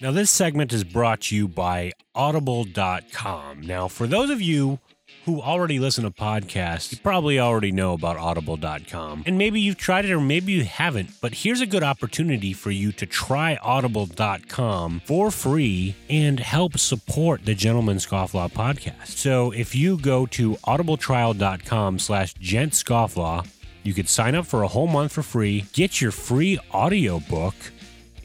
[0.00, 3.62] Now, this segment is brought to you by Audible.com.
[3.62, 4.78] Now, for those of you
[5.24, 9.22] who already listen to podcasts, you probably already know about Audible.com.
[9.24, 12.70] And maybe you've tried it or maybe you haven't, but here's a good opportunity for
[12.70, 19.06] you to try Audible.com for free and help support the Gentleman Scofflaw podcast.
[19.06, 23.46] So if you go to audibletrial.com slash gentscofflaw,
[23.82, 27.54] you could sign up for a whole month for free, get your free audiobook,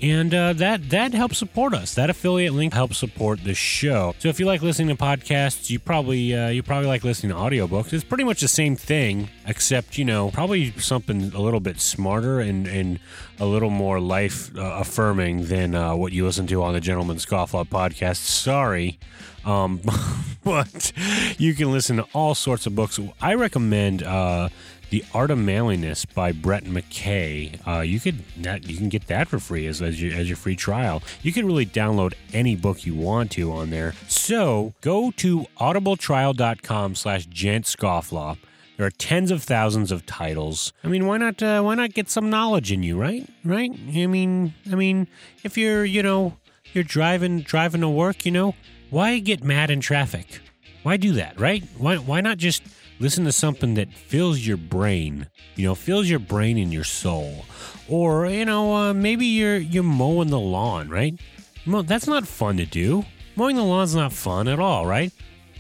[0.02, 1.96] and uh, that that helps support us.
[1.96, 4.16] That affiliate link helps support the show.
[4.20, 7.38] So if you like listening to podcasts, you probably uh, you probably like listening to
[7.38, 7.92] audiobooks.
[7.94, 12.40] It's pretty much the same thing, except you know probably something a little bit smarter
[12.40, 13.00] and and
[13.40, 17.18] a little more life uh, affirming than uh, what you listen to on the Gentleman
[17.18, 18.18] Scofflaw podcast.
[18.18, 19.00] Sorry.
[19.46, 19.82] Um,
[20.44, 20.92] but
[21.38, 23.00] you can listen to all sorts of books.
[23.22, 24.50] I recommend uh,
[24.90, 27.60] the Art of Manliness by Brett McKay.
[27.68, 30.38] Uh, you could that you can get that for free as as your, as your
[30.38, 31.02] free trial.
[31.22, 33.94] You can really download any book you want to on there.
[34.08, 38.38] So go to audibletrial.com slash gentscofflaw.
[38.78, 40.72] There are tens of thousands of titles.
[40.86, 41.44] I mean, why not?
[41.44, 43.28] Uh, why not get some knowledge in you, right?
[43.44, 43.72] Right?
[43.72, 45.08] I mean, I mean,
[45.44, 46.38] if you're, you know,
[46.74, 48.56] you're driving driving to work, you know,
[48.90, 50.40] why get mad in traffic?
[50.84, 51.64] Why do that, right?
[51.78, 52.64] Why why not just
[53.00, 57.46] listen to something that fills your brain, you know, fills your brain and your soul,
[57.88, 61.20] or you know, uh, maybe you're you're mowing the lawn, right?
[61.66, 63.06] That's not fun to do.
[63.36, 65.12] Mowing the lawn's not fun at all, right?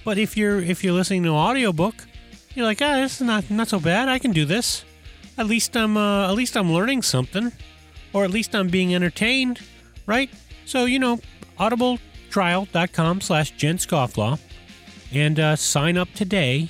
[0.04, 1.95] But if you're if you're listening to an audiobook,
[2.54, 4.10] you're like, ah, this is not not so bad.
[4.10, 4.84] I can do this.
[5.38, 7.52] At least I'm uh, at least I'm learning something,
[8.13, 9.62] or at least I'm being entertained,
[10.06, 10.30] right?
[10.65, 11.19] So you know,
[11.60, 14.39] audibletrial.com slash scofflaw
[15.12, 16.69] and uh, sign up today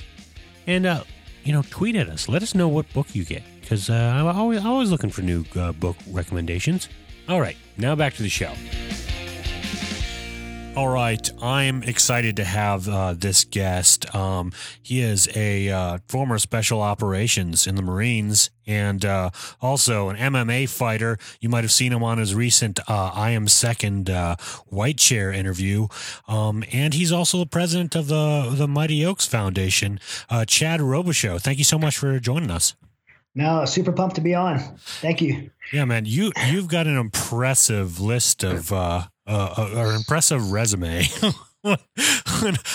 [0.66, 1.04] and uh,
[1.44, 2.28] you know tweet at us.
[2.28, 5.44] Let us know what book you get because uh, i'm always, always looking for new
[5.56, 6.88] uh, book recommendations.
[7.28, 8.52] All right now back to the show
[10.76, 14.14] all right, I'm excited to have uh, this guest.
[14.14, 19.30] Um, he is a uh, former special operations in the Marines and uh,
[19.60, 21.18] also an MMA fighter.
[21.40, 25.32] You might have seen him on his recent uh, I Am Second uh, White Chair
[25.32, 25.88] interview.
[26.28, 29.98] Um, and he's also the president of the, the Mighty Oaks Foundation.
[30.28, 32.74] Uh, Chad Robichaux, thank you so much for joining us.
[33.34, 34.58] No, super pumped to be on.
[34.78, 35.50] Thank you.
[35.72, 41.04] Yeah, man, you you've got an impressive list of uh, uh, uh or impressive resume.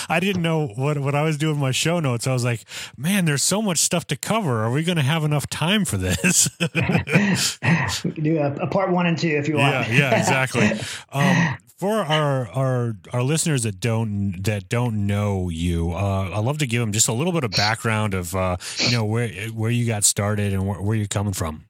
[0.08, 2.26] I didn't know what what I was doing my show notes.
[2.26, 2.64] I was like,
[2.96, 4.62] man, there's so much stuff to cover.
[4.64, 6.48] Are we going to have enough time for this?
[8.04, 9.88] we can do a, a part one and two if you want.
[9.88, 10.70] yeah, yeah, exactly.
[11.12, 16.58] Um, for our our our listeners that don't that don't know you, uh, I'd love
[16.58, 19.70] to give them just a little bit of background of uh, you know where where
[19.70, 21.66] you got started and where, where you're coming from.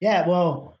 [0.00, 0.78] Yeah, well,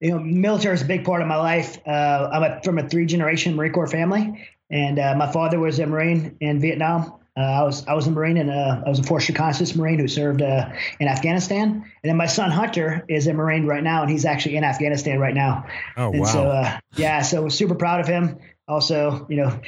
[0.00, 1.78] you know, military is a big part of my life.
[1.86, 5.78] Uh, I'm a, from a three generation Marine Corps family, and uh, my father was
[5.78, 7.17] a Marine in Vietnam.
[7.38, 10.00] Uh, I was I was a Marine and uh, I was a Force Reconnaissance Marine
[10.00, 11.70] who served uh, in Afghanistan.
[11.70, 15.20] And then my son Hunter is a Marine right now, and he's actually in Afghanistan
[15.20, 15.64] right now.
[15.96, 16.26] Oh and wow!
[16.26, 18.38] So uh, yeah, so we're super proud of him.
[18.66, 19.60] Also, you know,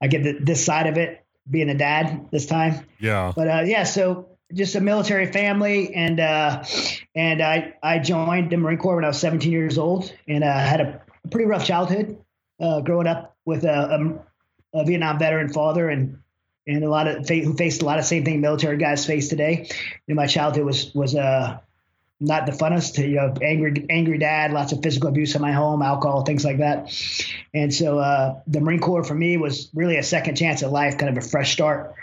[0.00, 2.86] I get the, this side of it, being a dad this time.
[2.98, 3.32] yeah.
[3.36, 6.64] But uh, yeah, so just a military family, and uh,
[7.14, 10.58] and I I joined the Marine Corps when I was 17 years old, and uh,
[10.58, 12.16] had a, pretty rough childhood,
[12.58, 14.24] uh, growing up with a,
[14.72, 16.18] a, a Vietnam veteran father and
[16.68, 19.68] and a lot of who faced a lot of same thing military guys face today.
[20.06, 21.58] And my childhood was was uh
[22.20, 22.98] not the funnest.
[22.98, 26.58] You know, angry angry dad, lots of physical abuse in my home, alcohol, things like
[26.58, 26.92] that.
[27.54, 30.98] And so uh, the Marine Corps for me was really a second chance at life,
[30.98, 31.94] kind of a fresh start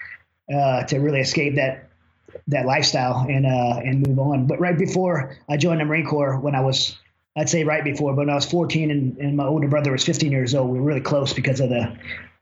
[0.54, 1.90] uh, to really escape that
[2.48, 4.48] that lifestyle and uh, and move on.
[4.48, 6.98] But right before I joined the Marine Corps, when I was
[7.38, 10.06] I'd say right before, but when I was 14 and, and my older brother was
[10.06, 11.98] 15 years old, we were really close because of the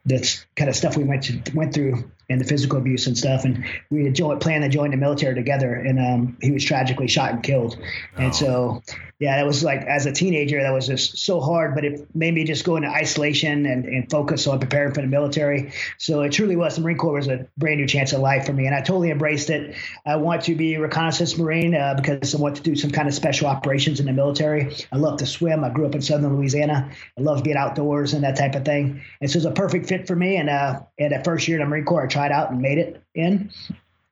[0.06, 3.46] the kind of stuff we went to, went through and the physical abuse and stuff.
[3.46, 7.08] And we had joined, planned to join the military together, and um, he was tragically
[7.08, 7.78] shot and killed.
[8.18, 8.32] And Oh.
[8.32, 8.84] so,
[9.20, 11.76] yeah, that was like as a teenager, that was just so hard.
[11.76, 15.08] But it made me just go into isolation and, and focus on preparing for the
[15.08, 15.72] military.
[15.98, 16.76] So it truly was.
[16.76, 19.12] The Marine Corps was a brand new chance of life for me, and I totally
[19.12, 19.76] embraced it.
[20.06, 23.08] I want to be a reconnaissance Marine uh, because I want to do some kind
[23.08, 24.76] of special operations in the military.
[24.92, 25.64] I love to swim.
[25.64, 26.90] I grew up in Southern Louisiana.
[27.18, 29.02] I love being outdoors and that type of thing.
[29.22, 30.38] And so it was a perfect fit for me.
[30.38, 32.78] And uh, and that first year in the Marine Corps, I tried out and made
[32.78, 33.52] it in.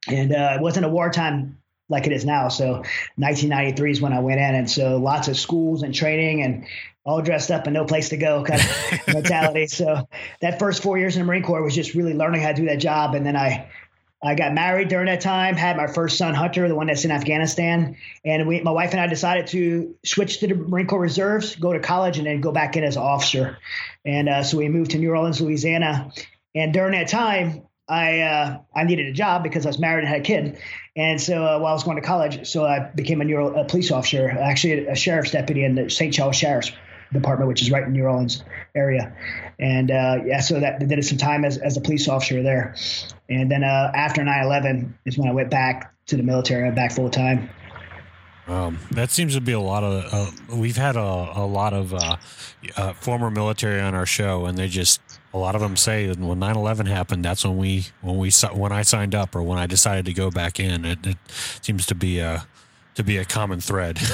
[0.07, 1.57] And uh, it wasn't a wartime
[1.89, 2.47] like it is now.
[2.47, 2.83] So
[3.17, 6.65] 1993 is when I went in, and so lots of schools and training and
[7.03, 9.67] all dressed up and no place to go kind of mentality.
[9.67, 10.07] So
[10.41, 12.65] that first four years in the Marine Corps was just really learning how to do
[12.65, 13.15] that job.
[13.15, 13.69] And then I
[14.23, 17.11] I got married during that time, had my first son Hunter, the one that's in
[17.11, 21.55] Afghanistan, and we, my wife and I decided to switch to the Marine Corps Reserves,
[21.55, 23.57] go to college, and then go back in as an officer.
[24.05, 26.11] And uh, so we moved to New Orleans, Louisiana.
[26.53, 30.07] And during that time, I uh, I needed a job because I was married and
[30.07, 30.59] had a kid,
[30.95, 33.65] and so uh, while I was going to college, so I became a, New a
[33.65, 36.13] police officer, actually a sheriff's deputy in the St.
[36.13, 36.71] Charles Sheriff's
[37.13, 38.43] Department, which is right in New Orleans
[38.75, 39.13] area,
[39.59, 42.75] and uh, yeah, so that did some time as, as a police officer there,
[43.29, 46.75] and then uh, after 9/11 is when I went back to the military, I went
[46.75, 47.49] back full time.
[48.47, 50.13] Um, that seems to be a lot of.
[50.13, 52.17] Uh, we've had a, a lot of uh,
[52.75, 54.99] uh, former military on our show, and they just
[55.33, 58.71] a lot of them say that when 9-11 happened, that's when we when we when
[58.71, 60.85] I signed up or when I decided to go back in.
[60.85, 61.17] It, it
[61.61, 62.45] seems to be a
[62.95, 63.99] to be a common thread.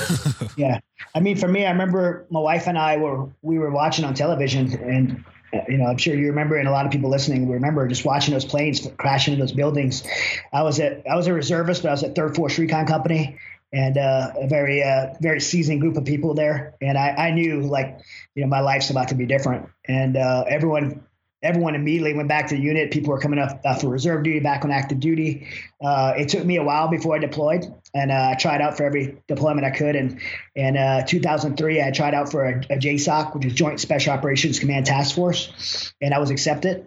[0.55, 0.79] Yeah,
[1.13, 4.15] I mean, for me, I remember my wife and I were we were watching on
[4.15, 7.47] television, and uh, you know, I'm sure you remember, and a lot of people listening
[7.47, 10.03] remember just watching those planes crashing into those buildings.
[10.51, 13.37] I was at I was a reservist, but I was at Third Force Recon Company,
[13.71, 17.61] and uh, a very uh, very seasoned group of people there, and I, I knew
[17.61, 17.99] like
[18.35, 21.03] you know my life's about to be different, and uh, everyone.
[21.47, 22.91] Everyone immediately went back to the unit.
[22.91, 25.47] People were coming up uh, for reserve duty, back on active duty.
[25.81, 28.83] Uh, it took me a while before I deployed, and uh, I tried out for
[28.83, 29.95] every deployment I could.
[29.95, 30.19] And
[30.55, 34.59] in uh, 2003, I tried out for a, a JSOC, which is Joint Special Operations
[34.59, 36.85] Command Task Force, and I was accepted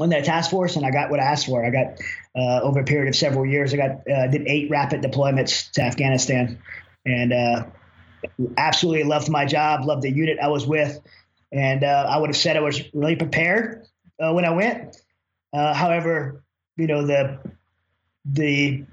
[0.00, 1.62] on that task force, and I got what I asked for.
[1.62, 2.00] I got
[2.34, 5.82] uh, over a period of several years, I got uh, did eight rapid deployments to
[5.82, 6.58] Afghanistan,
[7.04, 7.66] and
[8.56, 11.00] absolutely loved my job, loved the unit I was with,
[11.52, 13.86] and uh, I would have said I was really prepared
[14.20, 14.96] uh, when I went.
[15.52, 16.42] Uh, however,
[16.76, 17.38] you know the
[18.24, 18.84] the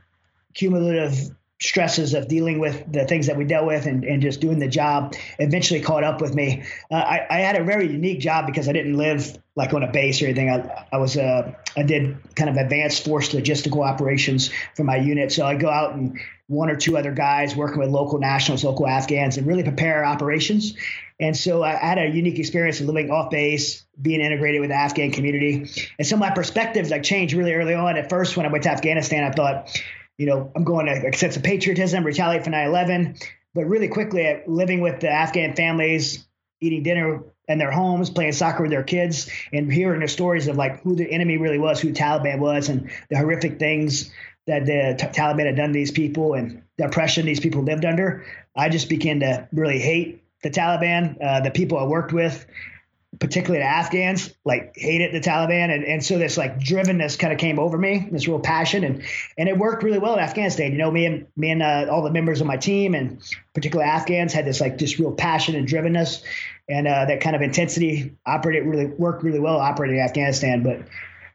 [0.54, 4.60] cumulative stresses of dealing with the things that we dealt with and, and just doing
[4.60, 6.64] the job eventually caught up with me.
[6.90, 9.92] Uh, I, I had a very unique job because I didn't live like on a
[9.92, 10.50] base or anything.
[10.50, 15.34] I, I was uh, I did kind of advanced force logistical operations for my unit.
[15.34, 16.18] So I go out and
[16.48, 20.74] one or two other guys working with local nationals, local Afghans, and really prepare operations.
[21.20, 24.78] And so I had a unique experience of living off base, being integrated with the
[24.78, 25.70] Afghan community.
[26.00, 27.98] And so my perspectives like changed really early on.
[27.98, 29.78] At first, when I went to Afghanistan, I thought,
[30.20, 33.26] you know, I'm going to a sense of patriotism, retaliate for 9/11.
[33.56, 36.28] But really quickly, living with the Afghan families,
[36.62, 40.58] eating dinner in their homes, playing soccer with their kids, and hearing their stories of
[40.58, 44.12] like who the enemy really was, who Taliban was, and the horrific things
[44.46, 47.86] that the t- Taliban had done to these people and the oppression these people lived
[47.86, 48.26] under.
[48.56, 52.46] I just began to really hate the Taliban, uh, the people I worked with,
[53.20, 57.40] particularly the Afghans, like hated the Taliban, and, and so this like drivenness kind of
[57.40, 59.04] came over me, this real passion, and
[59.38, 60.72] and it worked really well in Afghanistan.
[60.72, 63.22] You know, me and me and uh, all the members of my team, and
[63.54, 66.24] particularly Afghans, had this like this real passion and drivenness,
[66.70, 70.64] and uh, that kind of intensity operated really worked really well operating in Afghanistan.
[70.64, 70.88] But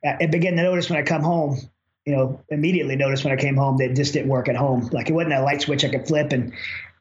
[0.05, 1.59] I began to notice when I come home,
[2.07, 4.89] you know, immediately noticed when I came home that just didn't work at home.
[4.93, 6.53] Like it wasn't a light switch I could flip and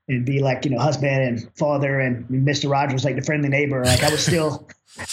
[0.08, 2.70] and be like, you know, husband and father and Mr.
[2.70, 3.84] Rogers, like the friendly neighbor.
[3.86, 4.68] Like I was still,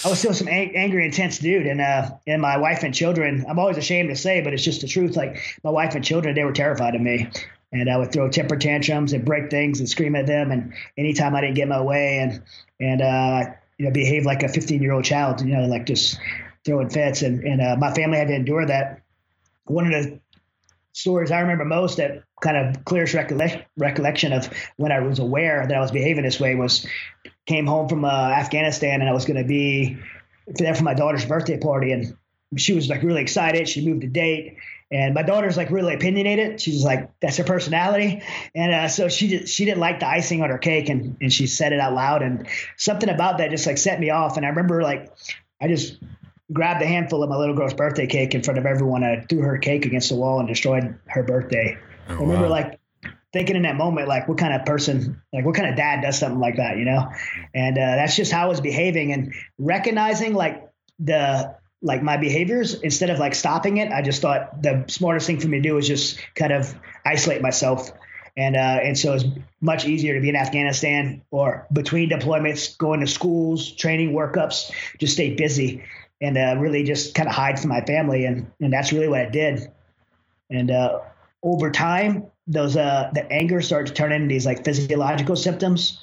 [0.04, 1.66] I was still some ang- angry, intense dude.
[1.66, 4.80] And, uh, and my wife and children, I'm always ashamed to say, but it's just
[4.80, 5.16] the truth.
[5.16, 7.30] Like my wife and children, they were terrified of me
[7.72, 10.50] and I would throw temper tantrums and break things and scream at them.
[10.50, 12.42] And anytime I didn't get my way and,
[12.80, 16.18] and, uh, you know, behave like a 15 year old child, you know, like just
[16.64, 17.22] throwing fits.
[17.22, 19.02] And, and, uh, my family had to endure that.
[19.66, 20.19] One of the
[20.92, 25.66] stories I remember most that kind of clearest recollect, recollection of when I was aware
[25.66, 26.86] that I was behaving this way was
[27.46, 29.98] came home from uh, Afghanistan and I was going to be
[30.46, 32.16] there for my daughter's birthday party and
[32.56, 33.68] she was like really excited.
[33.68, 34.56] She moved the date
[34.90, 36.60] and my daughter's like really opinionated.
[36.60, 38.22] She's like, that's her personality.
[38.54, 41.32] And uh, so she did, she didn't like the icing on her cake and, and
[41.32, 42.22] she said it out loud.
[42.22, 44.36] And something about that just like set me off.
[44.36, 45.12] And I remember like,
[45.60, 45.98] I just
[46.52, 49.04] grabbed a handful of my little girl's birthday cake in front of everyone.
[49.04, 51.78] I threw her cake against the wall and destroyed her birthday.
[52.08, 52.50] Oh, I remember wow.
[52.50, 52.80] like
[53.32, 56.18] thinking in that moment, like what kind of person, like what kind of dad does
[56.18, 57.08] something like that, you know?
[57.54, 62.74] And uh, that's just how I was behaving and recognizing like the, like my behaviors
[62.74, 63.92] instead of like stopping it.
[63.92, 66.74] I just thought the smartest thing for me to do was just kind of
[67.06, 67.90] isolate myself.
[68.36, 69.24] And, uh, and so it's
[69.60, 75.14] much easier to be in Afghanistan or between deployments, going to schools, training workups, just
[75.14, 75.84] stay busy
[76.20, 78.24] and uh, really just kind of hide from my family.
[78.24, 79.70] And, and that's really what I did.
[80.50, 81.00] And uh,
[81.42, 86.00] over time, those uh, the anger started to turn into these like physiological symptoms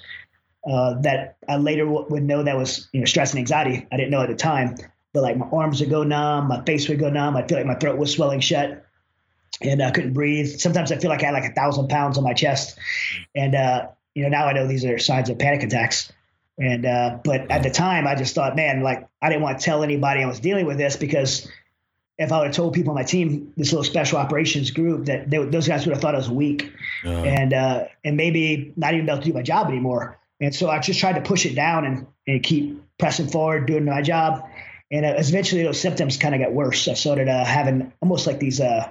[0.68, 3.86] uh, that I later w- would know that was you know stress and anxiety.
[3.92, 4.76] I didn't know at the time,
[5.14, 7.36] but like my arms would go numb, my face would go numb.
[7.36, 8.86] I feel like my throat was swelling shut,
[9.62, 10.60] and I couldn't breathe.
[10.60, 12.78] Sometimes I feel like I had like a thousand pounds on my chest,
[13.36, 16.12] and uh, you know now I know these are signs of panic attacks.
[16.60, 19.66] And uh, but at the time, I just thought, man, like I didn't want to
[19.66, 21.48] tell anybody I was dealing with this because
[22.18, 25.30] if I would have told people on my team, this little special operations group, that
[25.30, 26.72] they, those guys would have thought I was weak,
[27.06, 30.18] uh and uh, and maybe not even be able to do my job anymore.
[30.40, 33.86] And so I just tried to push it down and, and keep pressing forward, doing
[33.86, 34.48] my job.
[34.92, 36.88] And uh, eventually, those symptoms kind of got worse.
[36.88, 38.90] I started uh, having almost like these uh,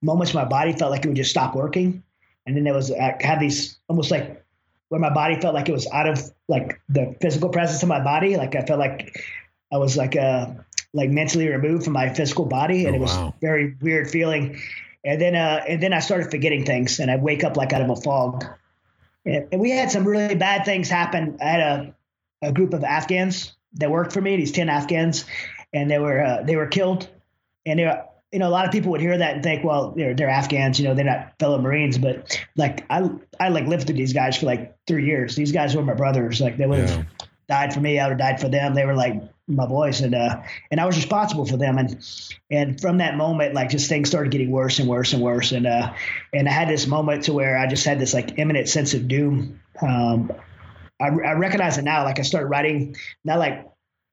[0.00, 2.02] moments where my body felt like it would just stop working,
[2.46, 4.45] and then there was I had these almost like
[4.88, 8.02] where my body felt like it was out of like the physical presence of my
[8.02, 8.36] body.
[8.36, 9.24] Like I felt like
[9.72, 10.52] I was like uh
[10.92, 13.34] like mentally removed from my physical body, and oh, it was wow.
[13.40, 14.60] very weird feeling.
[15.04, 17.82] And then uh and then I started forgetting things, and I wake up like out
[17.82, 18.44] of a fog.
[19.24, 21.38] And, and we had some really bad things happen.
[21.40, 21.94] I had a
[22.42, 25.24] a group of Afghans that worked for me, these ten Afghans,
[25.72, 27.08] and they were uh, they were killed,
[27.64, 29.92] and they were you know, a lot of people would hear that and think, well,
[29.92, 31.98] they're they're Afghans, you know, they're not fellow Marines.
[31.98, 33.08] But like I
[33.38, 35.36] I like lived with these guys for like three years.
[35.36, 36.40] These guys were my brothers.
[36.40, 37.04] Like they would have yeah.
[37.48, 38.74] died for me, I would have died for them.
[38.74, 41.78] They were like my boys, and uh, and I was responsible for them.
[41.78, 42.04] And
[42.50, 45.52] and from that moment, like just things started getting worse and worse and worse.
[45.52, 45.92] And uh,
[46.34, 49.06] and I had this moment to where I just had this like imminent sense of
[49.06, 49.60] doom.
[49.80, 50.32] Um,
[51.00, 52.04] I, I recognize it now.
[52.04, 53.68] Like I started writing, not like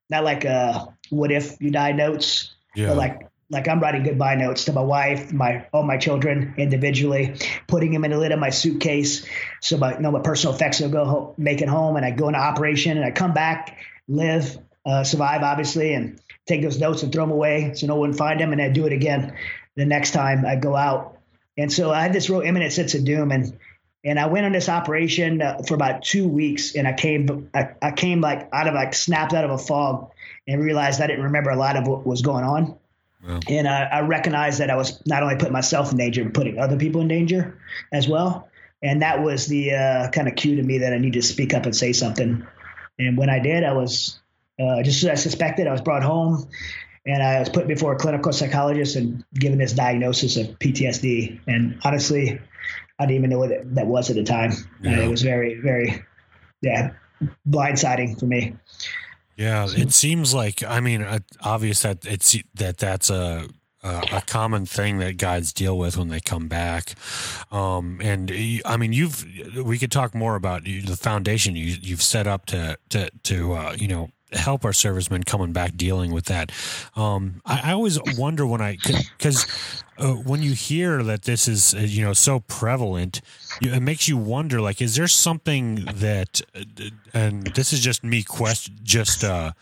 [0.09, 2.89] not like uh, what if you die notes, yeah.
[2.89, 7.35] but like like I'm writing goodbye notes to my wife, my all my children individually,
[7.67, 9.25] putting them in the lid of my suitcase
[9.61, 12.11] so my you know my personal effects will go home, make it home, and I
[12.11, 13.77] go into operation and I come back,
[14.07, 18.13] live, uh, survive obviously, and take those notes and throw them away so no one
[18.13, 19.35] find them, and I do it again
[19.75, 21.17] the next time I go out.
[21.57, 23.57] And so I had this real imminent sense of doom, and
[24.05, 27.69] and I went on this operation uh, for about two weeks, and I came I,
[27.81, 30.11] I came like out of like snapped out of a fog
[30.47, 32.77] and realized I didn't remember a lot of what was going on
[33.47, 36.59] and I, I recognized that I was not only putting myself in danger, but putting
[36.59, 37.57] other people in danger
[37.91, 38.49] as well.
[38.81, 41.53] And that was the uh, kind of cue to me that I needed to speak
[41.53, 42.45] up and say something.
[42.99, 44.19] And when I did, I was
[44.59, 45.67] uh, just as I suspected.
[45.67, 46.49] I was brought home,
[47.05, 51.39] and I was put before a clinical psychologist and given this diagnosis of PTSD.
[51.47, 52.39] And honestly,
[52.99, 54.51] I didn't even know what that was at the time.
[54.81, 54.99] Yeah.
[54.99, 56.03] it was very, very,
[56.61, 56.91] yeah,
[57.47, 58.55] blindsiding for me.
[59.35, 61.05] Yeah, it seems like I mean,
[61.41, 63.47] obvious that it's that that's a
[63.83, 66.95] a common thing that guides deal with when they come back.
[67.51, 68.31] Um, and
[68.65, 69.25] I mean, you've
[69.57, 73.75] we could talk more about the foundation you you've set up to to to uh,
[73.77, 76.51] you know help our servicemen coming back dealing with that.
[76.95, 78.77] Um, I, I, always wonder when I
[79.17, 79.45] because
[79.97, 83.21] uh, when you hear that this is uh, you know so prevalent,
[83.61, 88.23] it makes you wonder like, is there something that, uh, and this is just me
[88.23, 89.53] question, just uh,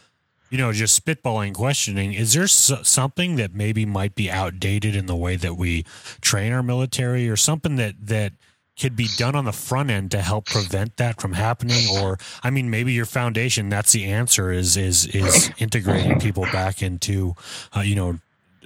[0.49, 5.15] you know, just spitballing, questioning, is there something that maybe might be outdated in the
[5.15, 5.85] way that we
[6.19, 8.33] train our military, or something that that
[8.81, 11.85] could be done on the front end to help prevent that from happening?
[12.01, 16.81] Or, I mean, maybe your foundation that's the answer is is is integrating people back
[16.81, 17.35] into,
[17.75, 18.17] uh, you know,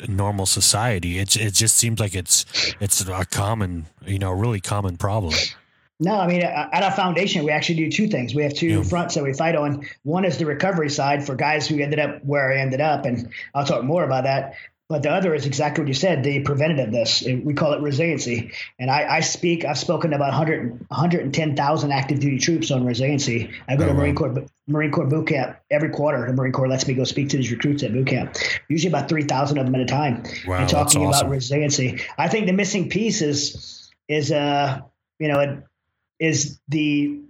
[0.08, 1.19] normal society.
[1.19, 2.45] It's it just seems like it's
[2.80, 5.34] it's a common, you know, really common problem.
[5.99, 8.36] No, I mean, at our foundation, we actually do two things.
[8.36, 8.84] We have two Yeah.
[8.84, 9.88] fronts that we fight on.
[10.04, 13.30] One is the recovery side for guys who ended up where I ended up, and
[13.54, 14.56] I'll talk more about that.
[14.87, 17.43] But the other is exactly what you said, the preventativeness.
[17.43, 18.51] We call it resiliency.
[18.77, 23.49] And I, I speak, I've spoken to about 100, 110,000 active duty troops on resiliency.
[23.67, 23.99] I go Oh, to wow.
[24.01, 26.27] Marine Corps, Marine Corps boot camp every quarter.
[26.27, 28.35] The Marine Corps lets me go speak to these recruits at boot camp,
[28.69, 31.25] usually about 3,000 of them at a time Wow, and talking awesome.
[31.27, 32.01] about resiliency.
[32.19, 34.81] I think the missing piece is is uh
[35.17, 35.63] you know it,
[36.19, 37.21] is the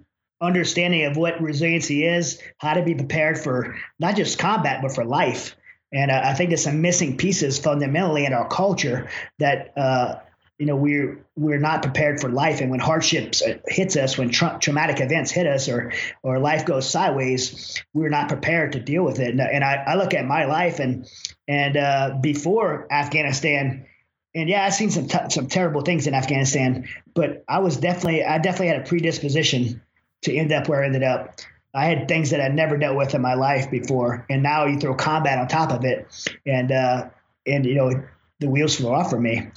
[0.42, 5.06] understanding of what resiliency is, how to be prepared for not just combat but for
[5.06, 5.56] life.
[5.94, 10.16] And uh, I think there's some missing pieces fundamentally in our culture that uh,
[10.58, 14.30] you know we're we're not prepared for life, and when hardships uh, hits us, when
[14.30, 15.92] tra- traumatic events hit us, or
[16.24, 19.30] or life goes sideways, we're not prepared to deal with it.
[19.30, 21.08] And, and I, I look at my life and
[21.48, 23.86] and uh, before Afghanistan,
[24.34, 28.24] and yeah, I've seen some t- some terrible things in Afghanistan, but I was definitely
[28.24, 29.82] I definitely had a predisposition
[30.24, 31.40] to end up where I ended up.
[31.76, 34.80] I had things that I'd never dealt with in my life before, and now you
[34.80, 36.08] throw combat on top of it,
[36.46, 37.10] and uh,
[37.46, 37.92] and you know
[38.40, 39.50] the wheels fall off for me,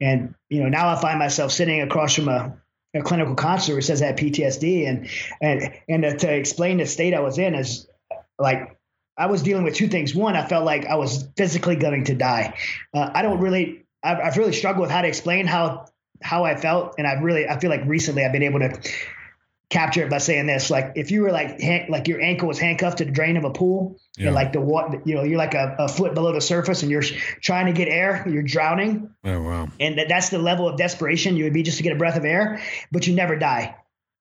[0.00, 2.56] and you know now I find myself sitting across from a,
[2.92, 5.08] a clinical counselor who says I have PTSD, and
[5.40, 7.86] and and to explain the state I was in is
[8.36, 8.76] like
[9.16, 10.12] I was dealing with two things.
[10.12, 12.58] One, I felt like I was physically going to die.
[12.92, 15.86] Uh, I don't really, I've, I've really struggled with how to explain how
[16.20, 18.80] how I felt, and I've really, I feel like recently I've been able to
[19.70, 22.58] capture it by saying this: like if you were like han- like your ankle was
[22.58, 24.26] handcuffed to the drain of a pool, Yeah.
[24.26, 26.90] and like the water, you know, you're like a, a foot below the surface, and
[26.90, 27.02] you're
[27.40, 29.68] trying to get air, you're drowning, Oh wow.
[29.80, 32.16] and that, that's the level of desperation you would be just to get a breath
[32.16, 32.60] of air,
[32.92, 33.76] but you never die,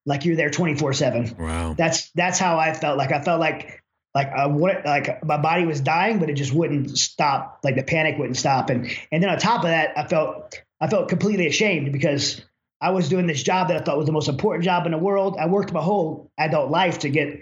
[0.05, 1.73] like you're there 24 seven Wow.
[1.77, 2.97] that's that's how I felt.
[2.97, 3.81] Like I felt like
[4.15, 7.59] like I would like my body was dying, but it just wouldn't stop.
[7.63, 8.69] Like the panic wouldn't stop.
[8.69, 12.41] And and then on top of that, I felt I felt completely ashamed because
[12.81, 14.97] I was doing this job that I thought was the most important job in the
[14.97, 15.37] world.
[15.39, 17.41] I worked my whole adult life to get,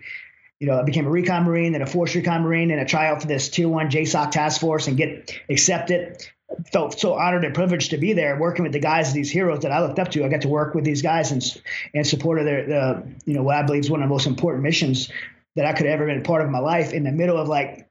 [0.60, 3.21] you know, I became a recon marine, then a force recon marine, and a tryout
[3.21, 6.28] for this tier one JSOC task force and get accepted.
[6.71, 9.71] Felt so honored and privileged to be there, working with the guys, these heroes that
[9.71, 10.23] I looked up to.
[10.23, 11.43] I got to work with these guys and
[11.93, 14.63] and support of their, you know, what I believe is one of the most important
[14.63, 15.12] missions
[15.58, 16.93] that I could have ever been a part of my life.
[16.93, 17.89] In the middle of like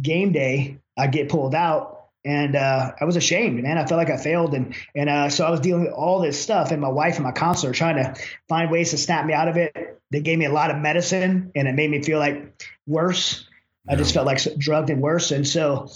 [0.00, 1.93] game day, I get pulled out,
[2.24, 3.76] and uh, I was ashamed, man.
[3.76, 6.40] I felt like I failed, and and uh, so I was dealing with all this
[6.40, 8.14] stuff, and my wife and my counselor trying to
[8.48, 10.00] find ways to snap me out of it.
[10.10, 13.46] They gave me a lot of medicine, and it made me feel like worse.
[13.88, 15.88] I just felt like drugged and worse, and so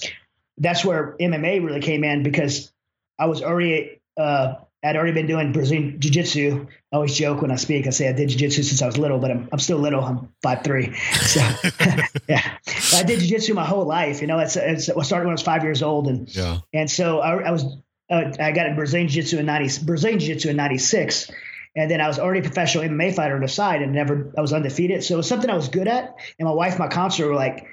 [0.59, 2.71] that's where MMA really came in because
[3.19, 6.67] I was already uh, I'd already been doing Brazilian Jiu Jitsu.
[6.93, 7.87] I always joke when I speak.
[7.87, 10.03] I say I did Jiu Jitsu since I was little, but I'm, I'm still little.
[10.05, 10.95] I'm five three.
[10.95, 11.41] So
[12.29, 12.59] yeah,
[12.95, 14.21] I did Jiu Jitsu my whole life.
[14.21, 16.59] You know, it's, it's I started when I was five years old, and Yeah.
[16.73, 17.65] and so I, I was
[18.11, 21.31] uh, I got in Brazilian Jiu Jitsu in ninety Brazilian Jiu Jitsu in ninety six.
[21.77, 24.41] And then I was already a professional MMA fighter on the side and never, I
[24.41, 25.05] was undefeated.
[25.05, 26.17] So it was something I was good at.
[26.39, 27.67] And my wife, my counselor were like,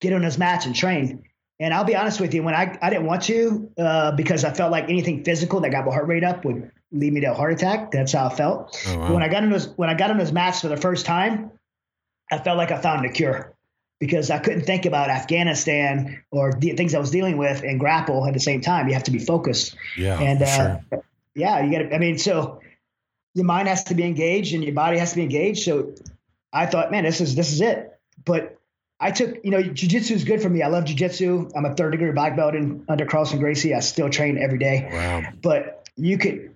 [0.00, 1.22] get on this mats and train.
[1.60, 4.52] And I'll be honest with you, when I, I didn't want to, uh, because I
[4.52, 7.34] felt like anything physical that got my heart rate up would lead me to a
[7.34, 7.90] heart attack.
[7.90, 8.80] That's how I felt.
[8.86, 9.08] Oh, wow.
[9.08, 11.04] But when I got on those, when I got on those mats for the first
[11.04, 11.50] time,
[12.30, 13.54] I felt like I found a cure
[13.98, 18.24] because I couldn't think about Afghanistan or the things I was dealing with and grapple
[18.26, 18.86] at the same time.
[18.86, 19.74] You have to be focused.
[19.96, 20.20] Yeah.
[20.20, 21.04] and uh, sure.
[21.34, 22.60] yeah, you got to, I mean, so
[23.34, 25.64] your mind has to be engaged and your body has to be engaged.
[25.64, 25.94] So
[26.52, 27.98] I thought, man, this is, this is it.
[28.24, 28.57] But
[29.00, 30.62] I took, you know, jujitsu is good for me.
[30.62, 31.52] I love jujitsu.
[31.54, 33.74] I'm a third degree black belt in under Carlson Gracie.
[33.74, 35.22] I still train every day oh, Wow.
[35.42, 36.54] but you could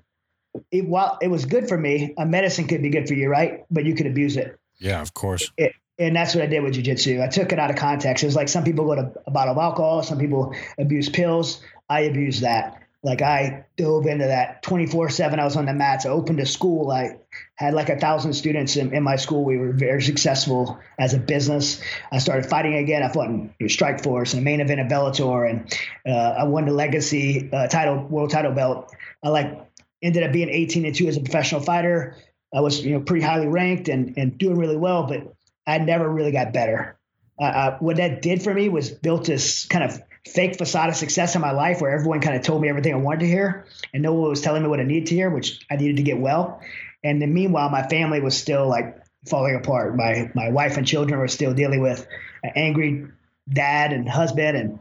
[0.71, 3.65] it, while it was good for me a medicine could be good for you right
[3.71, 5.51] but you could abuse it, Yeah, of course.
[5.57, 8.27] it and that's what i did with jiu-jitsu i took it out of context it
[8.27, 12.01] was like some people go to a bottle of alcohol some people abuse pills i
[12.01, 16.39] abused that like i dove into that 24-7 i was on the mats i opened
[16.41, 17.17] a school i
[17.57, 19.45] had like a thousand students in, in my school.
[19.45, 21.81] We were very successful as a business.
[22.11, 23.03] I started fighting again.
[23.03, 25.73] I fought in strike force and main event of bellator and
[26.07, 28.95] uh, i won the legacy uh, title world title belt.
[29.23, 29.61] I like
[30.03, 32.17] ended up being 18 and 2 as a professional fighter.
[32.55, 35.35] I was you know pretty highly ranked and and doing really well but
[35.67, 36.98] i never really got better.
[37.38, 41.35] Uh, what that did for me was built this kind of fake facade of success
[41.35, 44.03] in my life where everyone kind of told me everything I wanted to hear and
[44.03, 46.19] no one was telling me what I needed to hear, which I needed to get
[46.19, 46.61] well.
[47.05, 49.96] And then meanwhile, my family was still like falling apart.
[49.96, 52.07] My my wife and children were still dealing with
[52.42, 53.07] an angry
[53.48, 54.79] dad and husband, and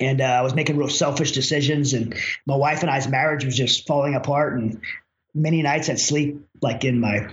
[0.00, 1.92] and uh, I was making real selfish decisions.
[1.94, 2.14] And
[2.46, 4.58] my wife and I's marriage was just falling apart.
[4.58, 4.80] And
[5.34, 7.28] many nights I'd sleep like in my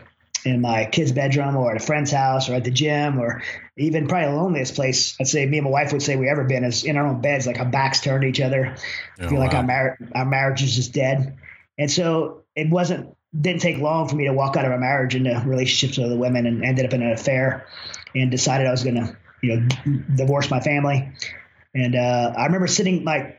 [0.45, 3.41] in my kid's bedroom or at a friend's house or at the gym or
[3.77, 6.43] even probably the loneliest place I'd say me and my wife would say we ever
[6.43, 8.75] been is in our own beds, like our backs turned to each other.
[9.19, 9.59] Oh, feel like wow.
[9.59, 11.37] our mar- our marriage is just dead.
[11.77, 15.15] And so it wasn't didn't take long for me to walk out of a marriage
[15.15, 17.67] into relationships with other women and ended up in an affair
[18.13, 19.67] and decided I was gonna, you know,
[20.15, 21.11] divorce my family.
[21.73, 23.35] And uh, I remember sitting my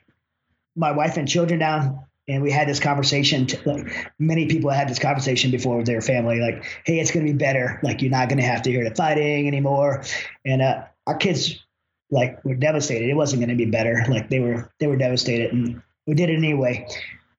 [0.74, 3.46] my wife and children down and we had this conversation.
[3.46, 7.26] T- like many people had this conversation before with their family, like, "Hey, it's going
[7.26, 7.78] to be better.
[7.82, 10.04] Like, you're not going to have to hear the fighting anymore."
[10.44, 11.64] And uh, our kids,
[12.10, 13.08] like, were devastated.
[13.08, 14.04] It wasn't going to be better.
[14.08, 16.88] Like, they were they were devastated, and we did it anyway.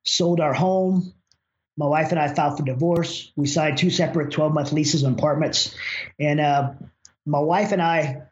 [0.04, 1.14] Sold our home.
[1.78, 3.32] My wife and I filed for divorce.
[3.36, 5.76] We signed two separate 12 month leases on apartments,
[6.20, 6.72] and uh,
[7.26, 8.24] my wife and I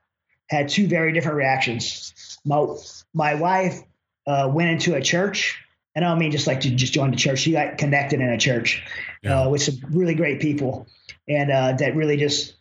[0.50, 2.40] had two very different reactions.
[2.46, 2.66] My
[3.14, 3.80] my wife
[4.28, 5.60] uh, went into a church
[5.96, 7.40] and I don't mean just like to just join the church.
[7.40, 8.84] She got connected in a church
[9.24, 9.44] Yeah.
[9.44, 10.88] uh, with some really great people,
[11.28, 12.56] and uh, that really just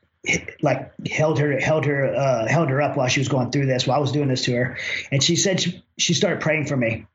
[0.63, 3.87] like held her held her uh, held her up while she was going through this.
[3.87, 4.79] While I was doing this to her,
[5.11, 7.07] and she said she, she started praying for me.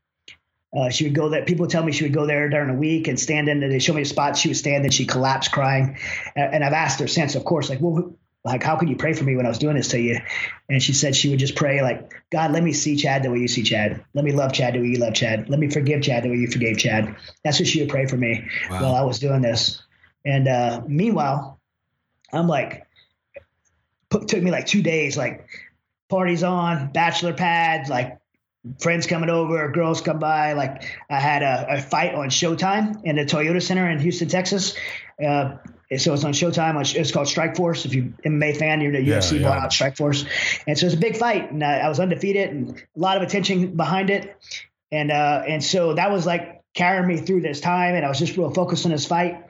[0.75, 1.43] Uh, she would go there.
[1.45, 3.63] People tell me she would go there during the week and stand in.
[3.63, 4.37] And They show me a spot.
[4.37, 5.97] she would stand and She collapsed crying,
[6.35, 8.13] and, and I've asked her since, of course, like, well,
[8.45, 10.17] like, how could you pray for me when I was doing this to you?
[10.69, 13.39] And she said she would just pray, like, God, let me see Chad the way
[13.39, 14.05] you see Chad.
[14.13, 15.49] Let me love Chad the way you love Chad.
[15.49, 17.15] Let me forgive Chad the way you forgave Chad.
[17.43, 18.81] That's what she would pray for me Wow.
[18.83, 19.81] while I was doing this.
[20.23, 21.59] And uh, meanwhile,
[22.31, 22.85] I'm like,
[24.09, 25.47] put, took me like two days, like
[26.09, 28.18] parties on, bachelor pads, like
[28.79, 30.53] friends coming over, girls come by.
[30.53, 34.75] Like I had a, a fight on Showtime in the Toyota Center in Houston, Texas.
[35.23, 35.57] Uh,
[35.97, 36.95] so it's on Showtime.
[36.95, 37.85] It's called Strike Force.
[37.85, 39.47] If you MMA fan, you're the Yeah, UFC yeah.
[39.47, 40.23] bought out Strike Force,
[40.67, 41.51] and so it's a big fight.
[41.51, 44.35] And uh, I was undefeated, and a lot of attention behind it.
[44.91, 48.19] And uh, and so that was like carrying me through this time, and I was
[48.19, 49.43] just real focused on this fight.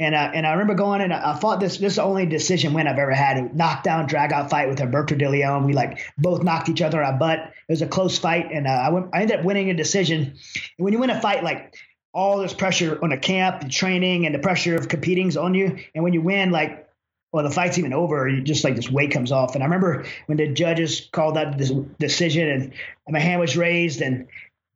[0.00, 1.78] And uh, and I remember going and I fought this.
[1.78, 3.36] This is the only decision win I've ever had.
[3.36, 5.64] A knockdown, drag out fight with Alberto De Leon.
[5.64, 7.40] We like both knocked each other out butt.
[7.40, 9.08] It was a close fight, and uh, I went.
[9.12, 10.20] I ended up winning a decision.
[10.20, 11.74] And when you win a fight, like
[12.14, 15.78] all this pressure on the camp, and training, and the pressure of competing's on you.
[15.94, 16.88] And when you win, like
[17.32, 18.28] well, the fight's even over.
[18.28, 19.54] You just like this weight comes off.
[19.54, 22.72] And I remember when the judges called that this decision, and
[23.08, 24.28] my hand was raised, and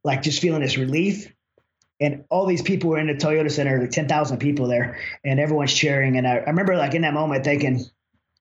[0.03, 1.33] like just feeling this relief
[2.03, 5.39] and all these people were in the Toyota Center, like ten thousand people there, and
[5.41, 6.17] everyone's cheering.
[6.17, 7.85] And I, I remember like in that moment thinking,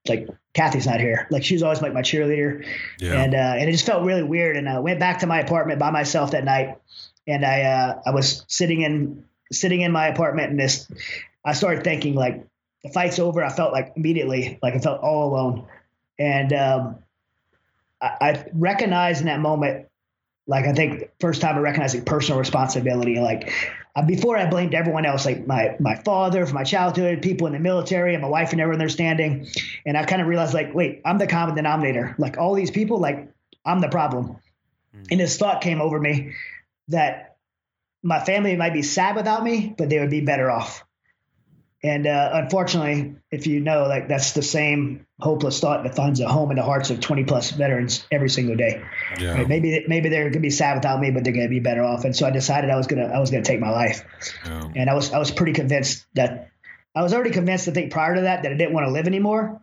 [0.07, 1.27] like Kathy's not here.
[1.29, 2.65] Like she was always like my cheerleader,
[2.99, 3.21] Yeah.
[3.21, 4.57] and uh, and it just felt really weird.
[4.57, 6.77] And I went back to my apartment by myself that night,
[7.27, 10.91] and I uh, I was sitting in sitting in my apartment, and this
[11.45, 12.45] I started thinking like
[12.83, 13.43] the fight's over.
[13.43, 15.67] I felt like immediately like I felt all alone,
[16.17, 16.95] and um,
[18.01, 19.87] I, I recognized in that moment
[20.47, 23.19] like I think first time I recognized like personal responsibility.
[23.19, 23.53] Like
[23.95, 27.53] uh, before, I blamed everyone else, like my my father for my childhood, people in
[27.53, 29.47] the military, and my wife and never understanding.
[29.85, 32.15] And I kind of realized like, wait, I'm the common denominator.
[32.17, 33.31] Like all these people, like
[33.65, 34.37] I'm the problem.
[35.09, 36.33] And this thought came over me
[36.89, 37.37] that
[38.03, 40.83] my family might be sad without me, but they would be better off.
[41.83, 46.27] And uh, unfortunately, if you know, like that's the same hopeless thought that finds a
[46.27, 48.83] home in the hearts of 20 plus veterans every single day.
[49.19, 49.33] yeah.
[49.33, 49.47] Right?
[49.47, 52.05] Maybe maybe they're gonna be sad without me, but they're gonna be better off.
[52.05, 54.03] And so I decided I was gonna I was gonna take my life.
[54.45, 54.69] Yeah.
[54.75, 56.51] And I was I was pretty convinced that
[56.95, 59.07] I was already convinced I think prior to that that I didn't want to live
[59.07, 59.59] anymore.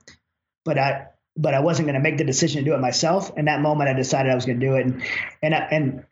[0.64, 1.06] But I
[1.36, 3.38] but I wasn't gonna make the decision to do it myself.
[3.38, 4.86] In that moment I decided I was gonna do it.
[4.86, 5.02] And
[5.40, 6.04] and I, and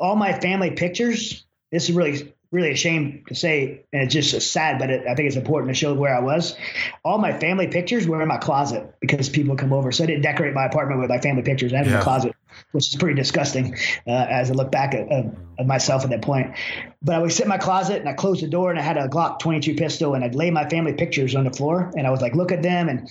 [0.00, 4.52] all my family pictures, this is really really a shame to say, and it's just
[4.52, 6.56] sad, but it, I think it's important to show where I was.
[7.04, 9.92] All my family pictures were in my closet because people come over.
[9.92, 11.72] So I didn't decorate my apartment with my family pictures.
[11.72, 12.34] I had them in the closet,
[12.72, 13.76] which is pretty disgusting
[14.06, 16.54] uh, as I look back at, of, of myself at that point.
[17.02, 18.96] But I would sit in my closet and I closed the door and I had
[18.96, 22.10] a Glock 22 pistol and I'd lay my family pictures on the floor and I
[22.10, 22.88] was like, look at them.
[22.88, 23.10] And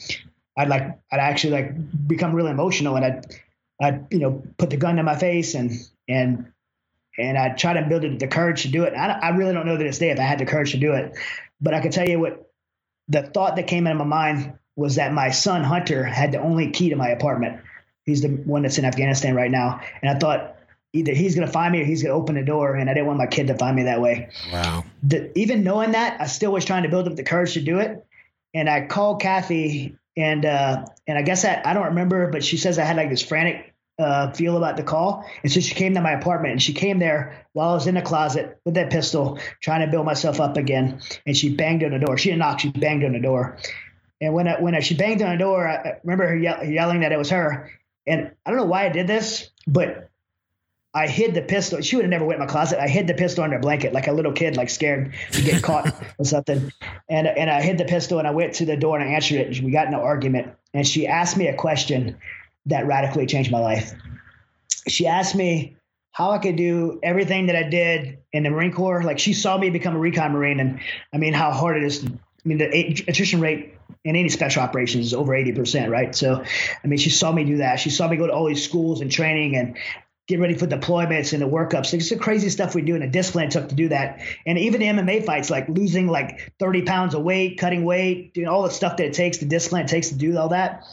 [0.58, 3.26] I'd like, I'd actually like become really emotional and I'd,
[3.80, 5.72] I'd, you know, put the gun to my face and,
[6.10, 6.52] and,
[7.18, 8.94] and I try to build the courage to do it.
[8.94, 10.94] I, I really don't know to this day if I had the courage to do
[10.94, 11.18] it,
[11.60, 12.52] but I can tell you what
[13.08, 16.72] the thought that came into my mind was that my son Hunter had the only
[16.72, 17.62] key to my apartment.
[18.06, 20.56] He's the one that's in Afghanistan right now, and I thought
[20.94, 22.94] either he's going to find me or he's going to open the door, and I
[22.94, 24.30] didn't want my kid to find me that way.
[24.52, 24.86] Wow.
[25.04, 27.80] The, even knowing that, I still was trying to build up the courage to do
[27.80, 28.06] it,
[28.54, 32.58] and I called Kathy, and uh, and I guess I, I don't remember, but she
[32.58, 35.26] says I had like this frantic uh, feel about the call.
[35.44, 37.96] And so she came to my apartment and she came there while I was in
[37.96, 41.02] the closet with that pistol, trying to build myself up again.
[41.26, 42.18] And she banged on the door.
[42.18, 43.58] She didn't knock, she banged on the door.
[44.22, 47.02] And when I, when I, she banged on the door, I remember her yell, yelling
[47.02, 47.72] that it was her.
[48.06, 50.10] And I don't know why I did this, but
[50.94, 51.82] I hid the pistol.
[51.82, 52.82] She would have never went in my closet.
[52.82, 55.62] I hid the pistol under a blanket, like a little kid, like scared to get
[55.62, 56.72] caught or something.
[57.10, 59.40] And and I hid the pistol and I went to the door and I answered
[59.40, 59.56] it.
[59.56, 60.54] And we got in an argument.
[60.74, 62.18] And she asked me a question
[62.68, 63.94] that radically changed my life.
[64.88, 65.76] She asked me
[66.12, 69.04] how I could do everything that I did in the Marine Corps.
[69.04, 70.80] Like she saw me become a recon Marine, and
[71.14, 72.06] I mean how hard it is.
[72.06, 72.10] I
[72.48, 76.16] mean the attrition rate in any special operations is over 80%, right?
[76.16, 76.44] So,
[76.84, 77.80] I mean, she saw me do that.
[77.80, 79.78] She saw me go to all these schools and training and
[80.28, 81.94] get ready for deployments and the workups.
[81.94, 84.22] It's the crazy stuff we do and the discipline took to do that.
[84.46, 88.48] And even the MMA fights, like losing like 30 pounds of weight, cutting weight, doing
[88.48, 90.84] all the stuff that it takes, the discipline it takes to do all that.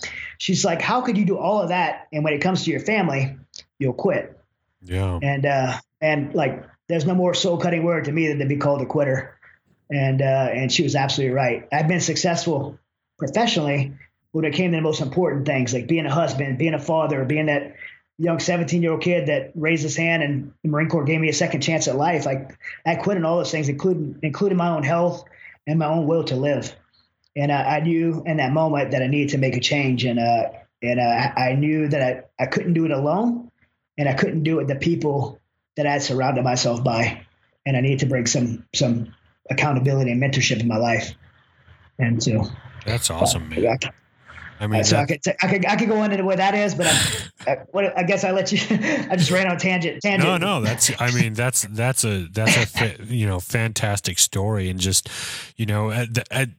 [0.44, 2.06] She's like, how could you do all of that?
[2.12, 3.34] And when it comes to your family,
[3.78, 4.38] you'll quit.
[4.82, 5.18] Yeah.
[5.22, 8.58] And, uh, and like, there's no more soul cutting word to me than to be
[8.58, 9.38] called a quitter.
[9.90, 11.66] And, uh, and she was absolutely right.
[11.72, 12.78] I've been successful
[13.18, 13.94] professionally
[14.32, 17.24] when it came to the most important things, like being a husband, being a father,
[17.24, 17.76] being that
[18.18, 21.30] young 17 year old kid that raised his hand and the Marine Corps gave me
[21.30, 22.26] a second chance at life.
[22.26, 25.24] Like I quit on all those things, including including my own health
[25.66, 26.76] and my own will to live.
[27.36, 30.18] And I, I knew in that moment that I needed to make a change, and
[30.18, 30.50] uh,
[30.82, 33.50] and uh, I knew that I, I couldn't do it alone,
[33.98, 35.40] and I couldn't do it with the people
[35.76, 37.26] that I had surrounded myself by,
[37.66, 39.14] and I needed to bring some some
[39.50, 41.12] accountability and mentorship in my life.
[41.98, 42.46] And so
[42.86, 43.66] that's awesome, man.
[43.66, 43.90] I,
[44.60, 46.86] I mean, so I could, I could I could go into what that is, but
[46.86, 48.58] I, I, what, I guess I let you.
[49.10, 50.00] I just ran on tangent.
[50.02, 50.22] Tangent.
[50.22, 50.90] No, no, that's.
[51.00, 55.08] I mean, that's that's a that's a fa- you know fantastic story, and just
[55.56, 56.06] you know,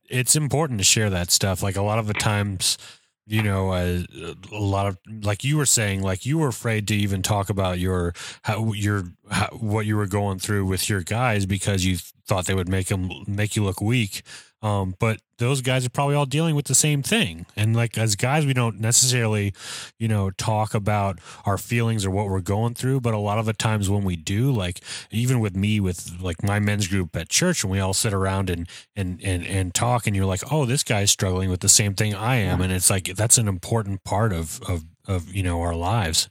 [0.09, 1.63] it's important to share that stuff.
[1.63, 2.77] Like a lot of the times,
[3.25, 4.03] you know, uh,
[4.51, 7.79] a lot of like you were saying, like you were afraid to even talk about
[7.79, 12.45] your how your how, what you were going through with your guys because you thought
[12.45, 14.21] they would make them make you look weak.
[14.65, 17.45] Um, but those guys are probably all dealing with the same thing.
[17.55, 19.53] And like as guys, we don't necessarily,
[19.99, 23.01] you know, talk about our feelings or what we're going through.
[23.01, 26.41] But a lot of the times when we do, like even with me, with like
[26.41, 30.07] my men's group at church, and we all sit around and and and and talk,
[30.07, 32.89] and you're like, oh, this guy's struggling with the same thing I am, and it's
[32.89, 36.27] like that's an important part of of of you know our lives.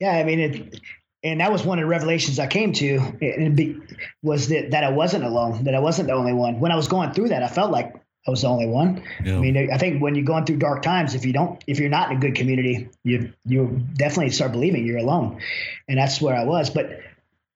[0.00, 0.80] Yeah, I mean, it,
[1.26, 3.80] and that was one of the revelations I came to be,
[4.22, 6.60] was that, that I wasn't alone, that I wasn't the only one.
[6.60, 7.96] When I was going through that, I felt like
[8.26, 9.02] I was the only one.
[9.24, 9.36] Yeah.
[9.36, 11.88] I mean, I think when you're going through dark times, if you don't, if you're
[11.88, 15.40] not in a good community, you you definitely start believing you're alone,
[15.88, 16.70] and that's where I was.
[16.70, 17.00] But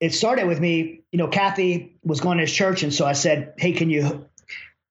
[0.00, 1.02] it started with me.
[1.12, 4.26] You know, Kathy was going to his church, and so I said, "Hey, can you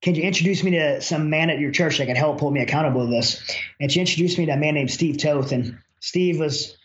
[0.02, 2.62] can you introduce me to some man at your church that can help hold me
[2.62, 3.42] accountable to this?"
[3.80, 6.78] And she introduced me to a man named Steve Toth, and Steve was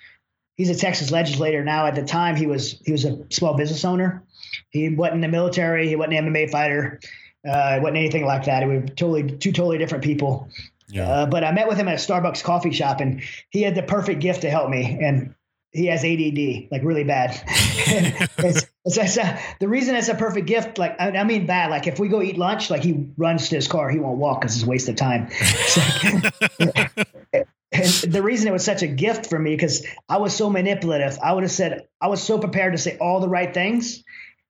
[0.56, 1.86] he's a Texas legislator now.
[1.86, 4.24] At the time, he was he was a small business owner.
[4.70, 5.88] He wasn't in the military.
[5.88, 7.00] He wasn't an MMA fighter.
[7.46, 8.66] Uh, wasn't anything like that.
[8.66, 10.48] We was totally two totally different people.
[10.88, 11.08] Yeah.
[11.08, 13.82] Uh, but I met with him at a Starbucks coffee shop, and he had the
[13.82, 14.98] perfect gift to help me.
[15.00, 15.34] And
[15.72, 17.42] he has ADD, like really bad.
[17.48, 21.70] it's, it's, it's a, the reason it's a perfect gift, like I, I, mean bad.
[21.70, 24.40] Like if we go eat lunch, like he runs to his car, he won't walk
[24.40, 25.28] because it's a waste of time.
[27.84, 31.18] And the reason it was such a gift for me because I was so manipulative.
[31.22, 34.02] I would have said I was so prepared to say all the right things,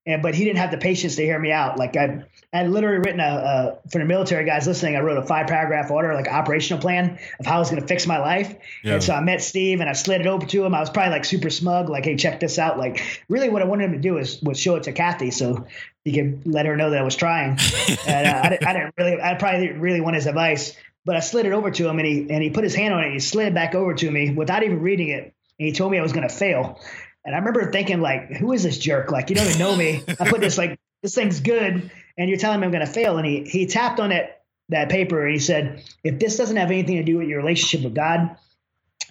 [0.07, 1.79] and but he didn't have the patience to hear me out.
[1.79, 4.97] Like I, I had literally written a, for the military guys listening.
[4.97, 7.89] I wrote a five paragraph order, like operational plan of how I was going to
[7.89, 8.55] fix my life.
[8.83, 8.95] Yeah.
[8.95, 10.75] And so I met Steve and I slid it over to him.
[10.75, 13.65] I was probably like super smug, like, "Hey, check this out." Like, really, what I
[13.65, 15.67] wanted him to do is was show it to Kathy so
[16.05, 17.59] he could let her know that I was trying.
[18.07, 20.77] and uh, I, I didn't really, I probably didn't really want his advice.
[21.05, 23.01] But I slid it over to him, and he and he put his hand on
[23.01, 23.07] it.
[23.07, 25.93] And he slid it back over to me without even reading it, and he told
[25.93, 26.81] me I was going to fail.
[27.25, 29.11] And I remember thinking, like, who is this jerk?
[29.11, 30.03] Like, you don't even know me.
[30.21, 33.19] I put this like this thing's good, and you're telling me I'm going to fail.
[33.19, 36.71] And he he tapped on that that paper and he said, if this doesn't have
[36.71, 38.35] anything to do with your relationship with God,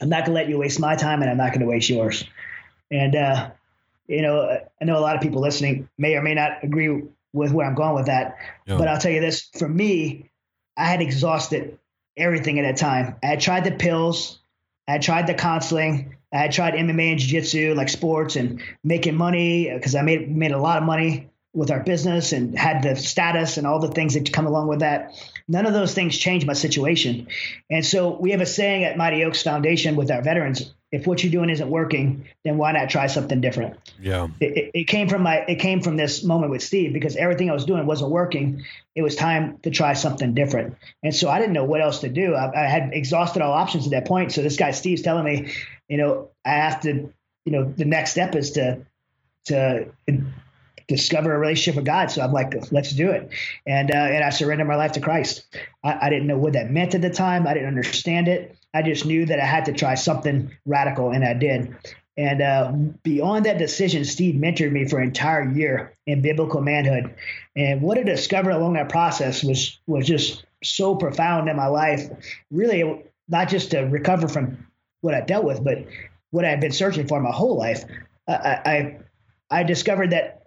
[0.02, 1.90] I'm not going to let you waste my time, and I'm not going to waste
[1.90, 2.24] yours.
[2.92, 3.52] And uh,
[4.08, 7.52] you know, I know a lot of people listening may or may not agree with
[7.52, 8.38] where I'm going with that,
[8.68, 8.78] yeah.
[8.78, 10.30] but I'll tell you this: for me,
[10.76, 11.80] I had exhausted
[12.18, 13.16] everything at that time.
[13.24, 14.40] I had tried the pills,
[14.88, 19.16] I had tried the counseling, I had tried MMA and jiu-jitsu, like sports and making
[19.16, 22.96] money because I made made a lot of money with our business and had the
[22.96, 25.14] status and all the things that come along with that.
[25.48, 27.28] None of those things changed my situation.
[27.70, 31.24] And so we have a saying at Mighty Oaks Foundation with our veterans if what
[31.24, 33.76] you're doing isn't working, then why not try something different?
[34.00, 34.28] Yeah.
[34.40, 37.54] It, it, came from my it came from this moment with Steve because everything I
[37.54, 38.64] was doing wasn't working.
[38.94, 40.78] It was time to try something different.
[41.02, 42.36] And so I didn't know what else to do.
[42.36, 44.34] I, I had exhausted all options at that point.
[44.34, 45.52] So this guy Steve's telling me,
[45.90, 47.12] you know, I have to,
[47.44, 48.86] you know, the next step is to
[49.46, 49.92] to
[50.88, 52.12] discover a relationship with God.
[52.12, 53.30] So I'm like, let's do it.
[53.66, 55.46] And uh, and I surrendered my life to Christ.
[55.84, 57.48] I, I didn't know what that meant at the time.
[57.48, 58.58] I didn't understand it.
[58.74, 61.76] I just knew that I had to try something radical, and I did.
[62.16, 62.72] And uh,
[63.02, 67.16] beyond that decision, Steve mentored me for an entire year in biblical manhood.
[67.56, 72.10] And what I discovered along that process was was just so profound in my life.
[72.52, 74.68] Really, not just to recover from
[75.02, 75.86] what I dealt with, but
[76.30, 77.84] what I've been searching for my whole life.
[78.28, 78.98] I, I,
[79.52, 80.43] I discovered that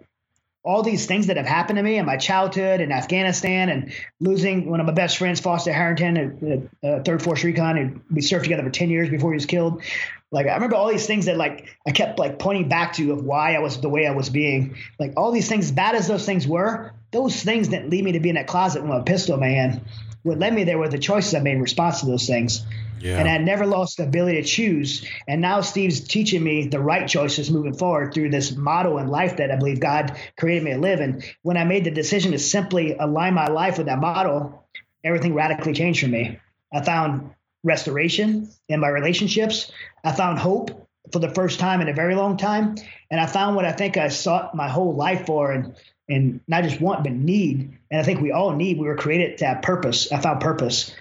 [0.67, 4.69] all these things that have happened to me in my childhood in Afghanistan and losing
[4.69, 8.43] one of my best friends, Foster Harrington, at, uh, Third Force Recon, and we served
[8.43, 9.81] together for 10 years before he was killed.
[10.29, 13.23] Like, I remember all these things that, like, I kept, like, pointing back to of
[13.23, 14.75] why I was the way I was being.
[14.99, 18.19] Like, all these things, bad as those things were, those things didn't lead me to
[18.19, 19.85] be in that closet with a pistol, man.
[20.27, 22.65] What led me there were the choices I made in response to those things.
[22.99, 23.19] Yeah.
[23.19, 25.07] And I never lost the ability to choose.
[25.27, 29.37] And now Steve's teaching me the right choices moving forward through this model in life
[29.37, 30.99] that I believe God created me to live.
[30.99, 34.67] And when I made the decision to simply align my life with that model,
[35.03, 36.39] everything radically changed for me.
[36.73, 37.31] I found
[37.63, 39.71] restoration in my relationships.
[40.03, 42.75] I found hope for the first time in a very long time.
[43.09, 45.75] And I found what I think I sought my whole life for and
[46.09, 47.76] and not just want but need.
[47.91, 48.77] And I think we all need.
[48.77, 50.11] We were created to have purpose.
[50.11, 50.93] I found purpose.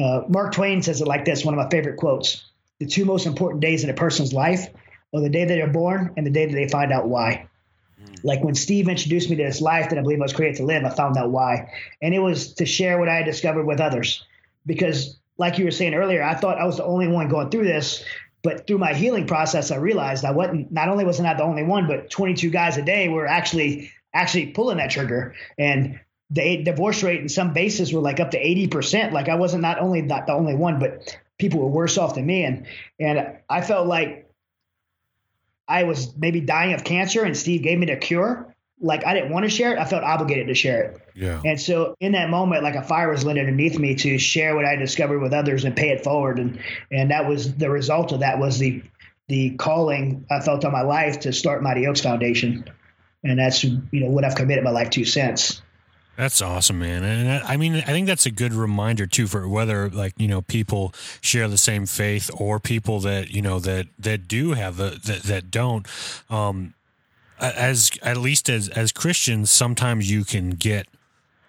[0.00, 2.44] Uh, Mark Twain says it like this one of my favorite quotes
[2.78, 4.68] The two most important days in a person's life
[5.12, 7.48] are the day that they're born and the day that they find out why.
[8.02, 8.24] Mm.
[8.24, 10.64] Like when Steve introduced me to this life that I believe I was created to
[10.64, 11.72] live, I found out why.
[12.00, 14.24] And it was to share what I had discovered with others.
[14.66, 17.64] Because, like you were saying earlier, I thought I was the only one going through
[17.64, 18.04] this.
[18.42, 20.72] But through my healing process, I realized I wasn't.
[20.72, 23.26] Not only was I not I the only one, but 22 guys a day were
[23.26, 25.34] actually actually pulling that trigger.
[25.58, 26.00] And
[26.30, 29.12] the divorce rate in some bases were like up to 80%.
[29.12, 32.26] Like I wasn't not only not the only one, but people were worse off than
[32.26, 32.44] me.
[32.44, 32.66] And,
[33.00, 34.30] and I felt like
[35.66, 38.54] I was maybe dying of cancer and Steve gave me the cure.
[38.80, 39.78] Like I didn't want to share it.
[39.78, 41.00] I felt obligated to share it.
[41.14, 41.42] Yeah.
[41.44, 44.64] And so in that moment, like a fire was lit underneath me to share what
[44.64, 46.38] I discovered with others and pay it forward.
[46.38, 46.60] And,
[46.90, 48.82] and that was the result of that was the,
[49.28, 52.64] the calling I felt on my life to start Mighty Oaks Foundation.
[53.22, 55.60] And that's, you know, what I've committed my life to since.
[56.16, 57.02] That's awesome, man.
[57.02, 60.42] And I mean, I think that's a good reminder too for whether like you know
[60.42, 65.22] people share the same faith or people that you know that that do have that,
[65.24, 65.86] that don't.
[66.28, 66.74] Um,
[67.40, 70.86] as at least as as Christians, sometimes you can get,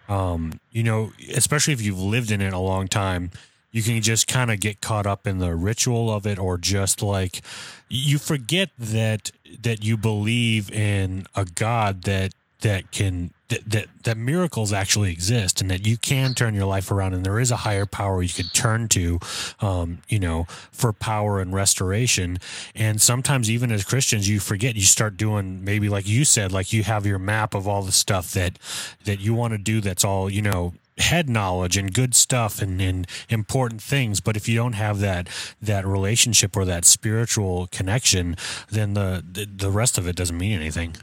[0.08, 3.32] um, you know, especially if you've lived in it a long time,
[3.72, 7.02] you can just kind of get caught up in the ritual of it, or just
[7.02, 7.42] like
[7.90, 14.18] you forget that that you believe in a God that that can that, that that
[14.18, 17.58] miracles actually exist and that you can turn your life around and there is a
[17.58, 19.20] higher power you could turn to
[19.60, 22.40] um, you know for power and restoration.
[22.74, 26.72] And sometimes even as christians you forget you start doing maybe like you said like
[26.72, 28.58] you have your map of all the stuff that
[29.04, 32.82] that you want to do that's all you know head knowledge and good stuff and,
[32.82, 34.22] and important things.
[34.22, 35.28] But if you don't have that
[35.62, 38.38] that relationship or that spiritual connection
[38.70, 40.96] then the the, the rest of it doesn't mean anything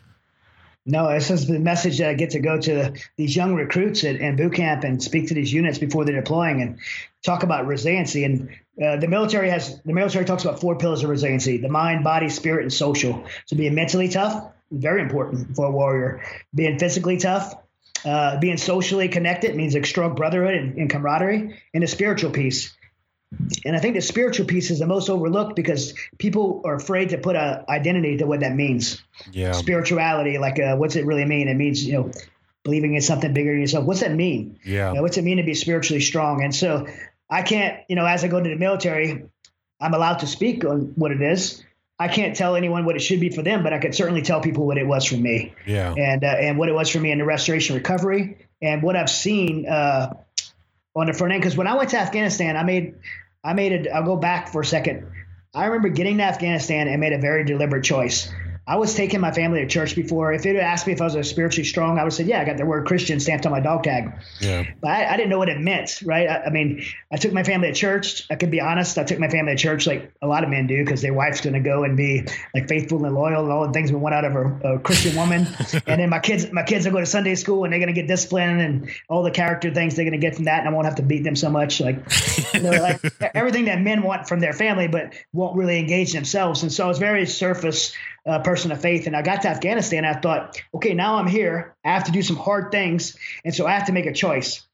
[0.88, 4.36] no, this is the message that I get to go to these young recruits at,
[4.38, 6.78] boot camp and speak to these units before they're deploying and
[7.22, 8.24] talk about resiliency.
[8.24, 8.48] And
[8.82, 12.30] uh, the military has the military talks about four pillars of resiliency: the mind, body,
[12.30, 13.26] spirit, and social.
[13.44, 16.22] So being mentally tough, very important for a warrior.
[16.54, 17.54] Being physically tough,
[18.06, 22.77] uh, being socially connected means a strong brotherhood and, and camaraderie, and a spiritual piece
[23.64, 27.18] and I think the spiritual piece is the most overlooked because people are afraid to
[27.18, 29.02] put a identity to what that means.
[29.32, 29.52] Yeah.
[29.52, 31.48] Spirituality, like, uh, what's it really mean?
[31.48, 32.10] It means, you know,
[32.64, 33.84] believing in something bigger than yourself.
[33.84, 34.58] What's that mean?
[34.64, 34.90] Yeah.
[34.90, 36.42] You know, what's it mean to be spiritually strong?
[36.42, 36.86] And so
[37.28, 39.24] I can't, you know, as I go to the military,
[39.80, 41.62] I'm allowed to speak on what it is.
[41.98, 44.40] I can't tell anyone what it should be for them, but I could certainly tell
[44.40, 45.52] people what it was for me.
[45.66, 45.92] Yeah.
[45.96, 49.10] And, uh, and what it was for me in the restoration recovery and what I've
[49.10, 50.14] seen, uh,
[50.96, 51.42] on the front end.
[51.42, 52.94] Because when I went to Afghanistan, I made
[53.44, 53.88] I made it.
[53.88, 55.10] I'll go back for a second.
[55.54, 58.30] I remember getting to Afghanistan and made a very deliberate choice.
[58.68, 60.34] I was taking my family to church before.
[60.34, 62.26] If it had asked me if I was a spiritually strong, I would have said,
[62.26, 64.12] yeah, I got the word Christian stamped on my dog tag.
[64.40, 64.66] Yeah.
[64.82, 66.28] But I, I didn't know what it meant, right?
[66.28, 68.26] I, I, mean, I took my family to church.
[68.30, 68.98] I could be honest.
[68.98, 71.40] I took my family to church like a lot of men do because their wife's
[71.40, 74.14] going to go and be like faithful and loyal and all the things we want
[74.14, 75.46] out of a, a Christian woman.
[75.86, 77.98] and then my kids, my kids will go to Sunday school and they're going to
[77.98, 80.58] get discipline and all the character things they're going to get from that.
[80.58, 81.80] And I won't have to beat them so much.
[81.80, 81.96] Like,
[82.52, 83.00] you know, like
[83.34, 86.62] everything that men want from their family, but won't really engage themselves.
[86.62, 87.94] And so I was very surface
[88.28, 89.06] uh, person of faith.
[89.06, 90.04] And I got to Afghanistan.
[90.04, 91.74] I thought, okay, now I'm here.
[91.84, 93.16] I have to do some hard things.
[93.44, 94.66] And so I have to make a choice.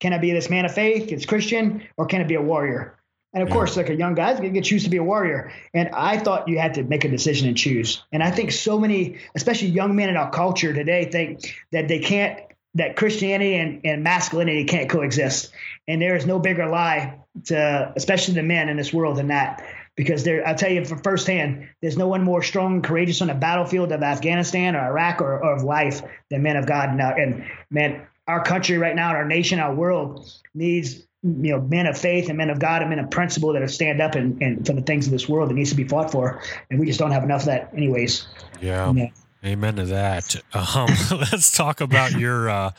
[0.00, 2.96] Can I be this man of faith, it's Christian, or can I be a warrior?
[3.34, 3.54] And of Yeah.
[3.54, 5.52] course, like a young guy's going to choose to be a warrior.
[5.74, 8.02] And I thought you had to make a decision and choose.
[8.12, 11.98] And I think so many, especially young men in our culture today, think that they
[11.98, 12.40] can't,
[12.74, 15.52] that Christianity and, and masculinity can't coexist.
[15.86, 19.62] And there is no bigger lie to, especially the men in this world than that.
[20.00, 23.28] Because there, I'll tell you from firsthand, there's no one more strong and courageous on
[23.28, 26.88] the battlefield of Afghanistan or Iraq or, or of life than men of God.
[26.88, 31.60] And, uh, and man, our country right now, our nation, our world needs you know
[31.60, 34.14] men of faith and men of God and men of principle that will stand up
[34.14, 36.40] and, and for the things of this world that needs to be fought for,
[36.70, 38.26] and we just don't have enough of that, anyways.
[38.62, 38.90] Yeah.
[38.94, 39.08] Yeah.
[39.44, 40.34] Amen to that.
[40.54, 40.88] Um,
[41.30, 42.48] let's talk about your.
[42.48, 42.70] Uh,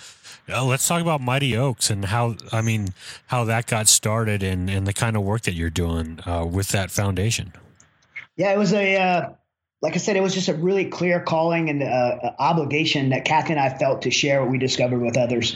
[0.51, 2.89] uh, let's talk about Mighty Oaks and how I mean
[3.27, 6.69] how that got started and and the kind of work that you're doing uh, with
[6.69, 7.53] that foundation.
[8.35, 9.29] Yeah, it was a uh,
[9.81, 13.53] like I said, it was just a really clear calling and uh, obligation that Kathy
[13.53, 15.55] and I felt to share what we discovered with others.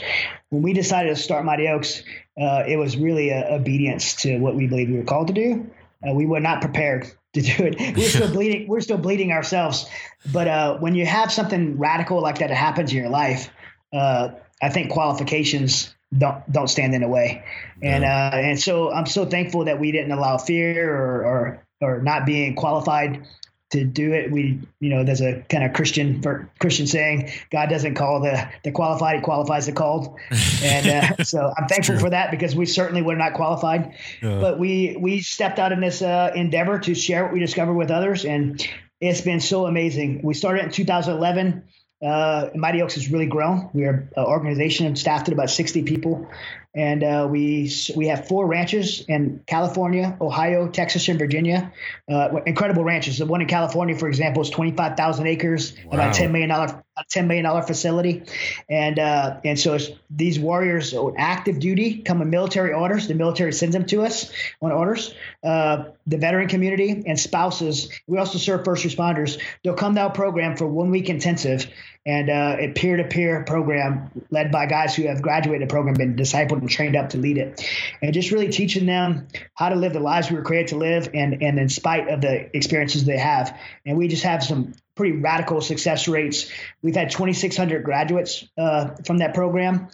[0.50, 2.02] When we decided to start Mighty Oaks,
[2.40, 5.70] uh, it was really a obedience to what we believed we were called to do.
[6.06, 7.78] Uh, we were not prepared to do it.
[7.78, 8.68] We We're still bleeding.
[8.68, 9.86] We're still bleeding ourselves.
[10.32, 13.50] But uh, when you have something radical like that happens in your life,
[13.92, 14.30] uh,
[14.62, 17.44] I think qualifications don't don't stand in the way.
[17.82, 22.02] And uh, and so I'm so thankful that we didn't allow fear or or, or
[22.02, 23.26] not being qualified
[23.70, 24.30] to do it.
[24.30, 26.22] We, you know, there's a kind of Christian
[26.58, 30.16] Christian saying, God doesn't call the the qualified, he qualifies the called.
[30.62, 33.94] And uh, so I'm thankful for that because we certainly were not qualified.
[34.22, 34.40] Yeah.
[34.40, 37.90] But we we stepped out in this uh, endeavor to share what we discovered with
[37.90, 38.66] others, and
[39.00, 40.20] it's been so amazing.
[40.22, 41.64] We started in 2011.
[42.04, 43.70] Uh, Mighty Oaks has really grown.
[43.72, 46.28] We are an organization staffed at about 60 people,
[46.76, 51.72] and uh, we we have four ranches in California, Ohio, Texas, and Virginia.
[52.08, 53.16] Uh, incredible ranches.
[53.16, 55.94] The one in California, for example, is 25,000 acres, Wow.
[55.94, 58.22] about 10 million dollar, $10 million facility,
[58.68, 63.08] and uh, and so it's, these warriors on active duty come in military orders.
[63.08, 65.14] The military sends them to us on orders.
[65.42, 67.90] Uh, the veteran community and spouses.
[68.06, 69.40] We also serve first responders.
[69.64, 71.66] They'll come to our program for one week intensive
[72.06, 76.62] and uh, a peer-to-peer program led by guys who have graduated the program, been discipled
[76.66, 77.64] and trained up to lead it,
[78.02, 81.08] and just really teaching them how to live the lives we were created to live,
[81.14, 85.16] and and in spite of the experiences they have, and we just have some pretty
[85.16, 86.50] radical success rates.
[86.82, 89.88] We've had 2,600 graduates uh, from that program.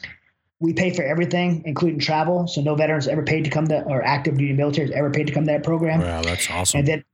[0.60, 2.46] We pay for everything, including travel.
[2.46, 5.26] So no veterans ever paid to come to, or active duty military has ever paid
[5.26, 6.00] to come to that program.
[6.00, 6.78] Wow, that's awesome.
[6.78, 7.04] And then,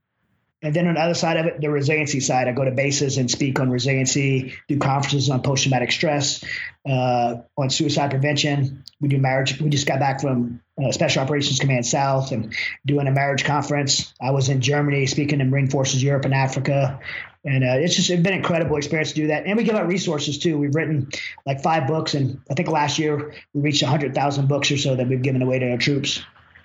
[0.60, 3.16] and then on the other side of it, the resiliency side, I go to bases
[3.16, 6.42] and speak on resiliency, do conferences on post traumatic stress,
[6.88, 8.82] uh, on suicide prevention.
[9.00, 9.60] We do marriage.
[9.60, 12.54] We just got back from uh, Special Operations Command South and
[12.84, 14.12] doing a marriage conference.
[14.20, 16.98] I was in Germany speaking in Marine Forces Europe and Africa.
[17.44, 19.46] And uh, it's just it's been an incredible experience to do that.
[19.46, 20.58] And we give out resources too.
[20.58, 21.08] We've written
[21.46, 25.08] like five books, and I think last year we reached 100,000 books or so that
[25.08, 26.20] we've given away to our troops.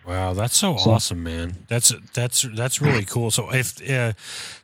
[0.06, 1.56] Wow, that's so, So- awesome, man.
[1.68, 3.32] That's that's that's really cool.
[3.32, 4.14] So if uh,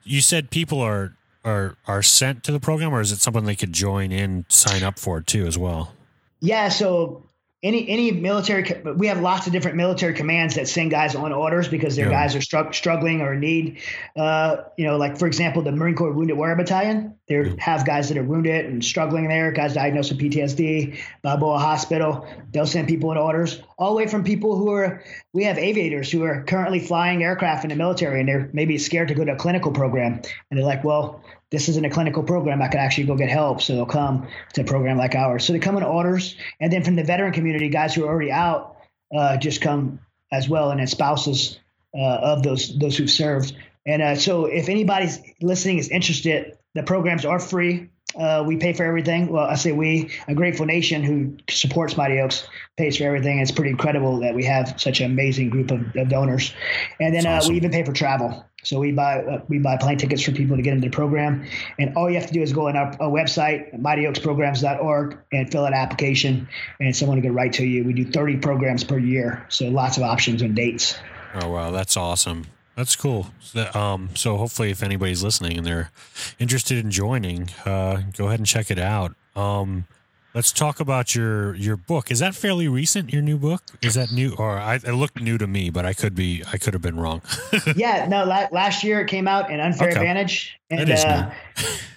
[0.03, 1.13] you said people are
[1.45, 4.83] are are sent to the program, or is it something they could join in, sign
[4.83, 5.93] up for too as well?
[6.41, 7.23] Yeah, so
[7.61, 8.63] any any military,
[8.95, 12.11] we have lots of different military commands that send guys on orders because their Yeah.
[12.11, 13.79] guys are strugg- struggling or need.
[14.15, 18.07] Uh, you know, like for example, the Marine Corps Wounded Warrior Battalion, they have guys
[18.07, 22.25] that are wounded and struggling there, guys diagnosed with PTSD, Balboa Hospital.
[22.53, 25.03] They'll send people in orders, all the way from people who are.
[25.33, 29.09] We have aviators who are currently flying aircraft in the military, and they're maybe scared
[29.09, 31.21] to go to a clinical program, and they're like, well.
[31.51, 32.61] This isn't a clinical program.
[32.61, 33.61] I could actually go get help.
[33.61, 35.45] So they'll come to a program like ours.
[35.45, 36.35] So they come in orders.
[36.59, 38.77] And then from the veteran community, guys who are already out
[39.15, 39.99] uh, just come
[40.31, 41.59] as well, and then spouses
[41.95, 43.55] uh, of those those who've served.
[43.85, 47.89] And uh, so, if anybody's listening is interested, the programs are free.
[48.19, 49.31] Uh, we pay for everything.
[49.31, 52.47] Well, I say we, a grateful nation who supports Mighty Oaks,
[52.77, 53.39] pays for everything.
[53.39, 56.53] It's pretty incredible that we have such an amazing group of, of donors.
[56.99, 57.53] And then uh, awesome.
[57.53, 58.45] we even pay for travel.
[58.63, 61.45] So we buy uh, we buy plane tickets for people to get into the program,
[61.77, 65.63] and all you have to do is go on our, our website, mightyoaksprograms.org, and fill
[65.63, 66.49] out an application,
[66.81, 67.85] and someone will get right to you.
[67.85, 70.99] We do 30 programs per year, so lots of options and dates.
[71.35, 72.47] Oh wow, that's awesome.
[72.79, 73.27] That's cool.
[73.41, 75.91] So, um, so hopefully, if anybody's listening and they're
[76.39, 79.15] interested in joining, uh, go ahead and check it out.
[79.35, 79.85] Um,
[80.33, 82.09] let's talk about your your book.
[82.09, 83.11] Is that fairly recent?
[83.11, 85.91] Your new book is that new, or I, it looked new to me, but I
[85.91, 87.21] could be I could have been wrong.
[87.75, 88.23] yeah, no.
[88.23, 89.97] La- last year it came out in Unfair Okay.
[89.97, 91.33] Advantage, and That is uh,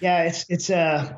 [0.01, 1.13] yeah, it's it's uh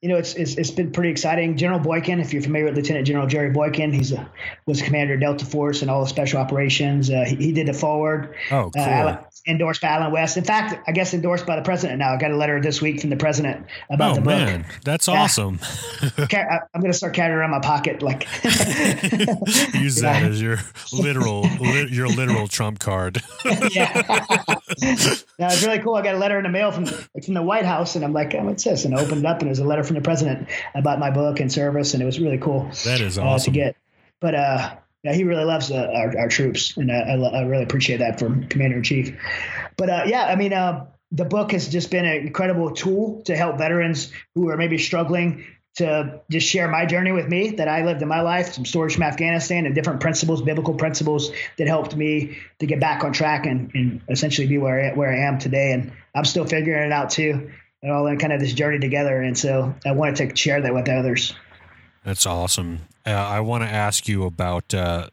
[0.00, 1.58] you know, it's, it's it's been pretty exciting.
[1.58, 4.30] General Boykin, if you're familiar with Lieutenant General Jerry Boykin, he's a,
[4.64, 7.10] was commander of Delta Force and all the special operations.
[7.10, 8.34] Uh, he, he did the foreword.
[8.50, 8.82] Oh, cool.
[8.82, 10.36] Uh, endorsed by Allen West.
[10.36, 12.12] In fact, I guess endorsed by the president now.
[12.14, 14.26] I got a letter this week from the president about oh the book.
[14.30, 15.22] man, that's Yeah.
[15.22, 15.58] awesome.
[16.18, 18.02] I'm going to start carrying it around my pocket.
[18.02, 18.26] Like,
[19.74, 20.58] Use that as your
[20.92, 23.22] literal li- your literal trump card.
[23.70, 24.02] yeah.
[25.38, 25.94] no, it's really cool.
[25.94, 28.34] I got a letter in the mail from from the White House, and I'm like,
[28.34, 28.84] oh, what's this?
[28.84, 31.10] And I opened it up, and it was a letter from the president about my
[31.10, 33.76] book and service, and it was really cool That is uh, to get.
[34.20, 37.98] But uh, yeah, he really loves uh, our, our troops, and I, I, really appreciate
[37.98, 39.18] that from Commander in Chief.
[39.76, 43.36] But uh, yeah, I mean, uh, the book has just been an incredible tool to
[43.36, 45.46] help veterans who are maybe struggling
[45.76, 48.94] to just share my journey with me that I lived in my life, some stories
[48.94, 53.46] from Afghanistan and different principles, biblical principles that helped me to get back on track
[53.46, 55.72] and, and essentially be where I, where I am today.
[55.72, 57.50] And I'm still figuring it out too.
[57.82, 59.22] And all in kind of this journey together.
[59.22, 61.34] And so I wanted to share that with others.
[62.04, 62.80] That's awesome.
[63.06, 64.72] Uh, I want to ask you about.
[64.74, 65.08] Uh,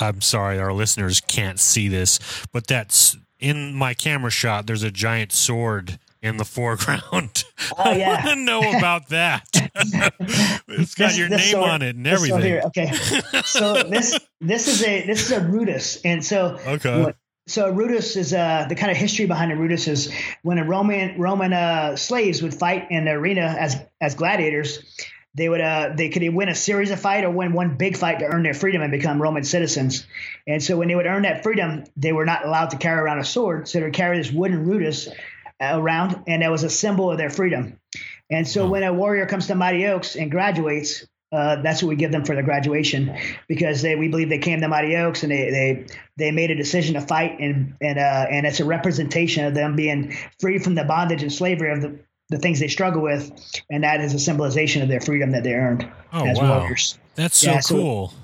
[0.00, 2.20] I'm sorry, our listeners can't see this,
[2.52, 4.66] but that's in my camera shot.
[4.66, 7.44] There's a giant sword in the foreground.
[7.76, 8.08] Oh, I yeah.
[8.24, 9.44] want to know about that.
[10.68, 12.62] it's got This- your name sword- on it and everything.
[12.66, 12.92] Okay.
[13.44, 16.00] So this this is a this is a rudis.
[16.04, 17.02] And so Okay.
[17.04, 17.16] what-
[17.48, 20.12] so a rudis is uh, the kind of history behind a rudis is
[20.42, 24.78] when a Roman Roman uh, slaves would fight in the arena as as gladiators,
[25.34, 28.18] they would uh, they could win a series of fight or win one big fight
[28.18, 30.06] to earn their freedom and become Roman citizens.
[30.46, 33.18] And so when they would earn that freedom, they were not allowed to carry around
[33.18, 35.08] a sword, so they would carry this wooden rudis
[35.60, 37.78] around, and that was a symbol of their freedom.
[38.30, 41.96] And so when a warrior comes to Mighty Oaks and graduates, uh, that's what we
[41.96, 43.16] give them for their graduation
[43.48, 45.86] because they we believe they came to Mighty Oaks and they they
[46.18, 49.74] they made a decision to fight and and uh, and it's a representation of them
[49.74, 51.98] being free from the bondage and slavery of the
[52.32, 53.30] the things they struggle with,
[53.70, 56.58] and that is a symbolization of their freedom that they earned Oh, as wow.
[56.60, 56.98] warriors.
[57.14, 58.14] That's so Yeah, so- cool.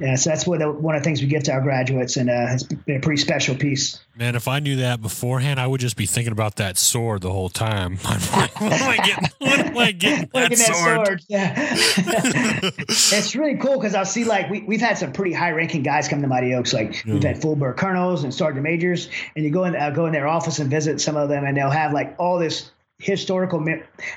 [0.00, 2.30] Yeah, so that's what the, one of the things we give to our graduates, and
[2.30, 3.98] uh, it's been a pretty special piece.
[4.14, 7.32] Man, if I knew that beforehand, I would just be thinking about that sword the
[7.32, 7.98] whole time.
[8.04, 11.06] I'm like, when am I getting, when am I getting that, that sword?
[11.08, 11.22] sword.
[11.28, 11.52] Yeah.
[12.88, 16.06] it's really cool because I'll see like we, we've had some pretty high ranking guys
[16.08, 16.72] come to Mighty Oaks.
[16.72, 20.12] Like we've had full-bird colonels and sergeant majors, and you go in uh, go in
[20.12, 22.70] their office and visit some of them, and they'll have like all this
[23.00, 23.64] historical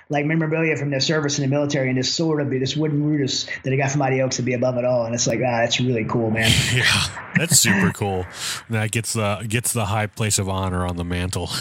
[0.09, 3.01] like memorabilia from their service in the military, and this sword will be this wooden
[3.01, 5.39] rudis that I got from Mighty Oaks to be above it all, and it's like
[5.39, 6.51] ah, that's really cool, man.
[6.73, 8.25] Yeah, that's super cool.
[8.69, 11.49] That gets the gets the high place of honor on the mantel.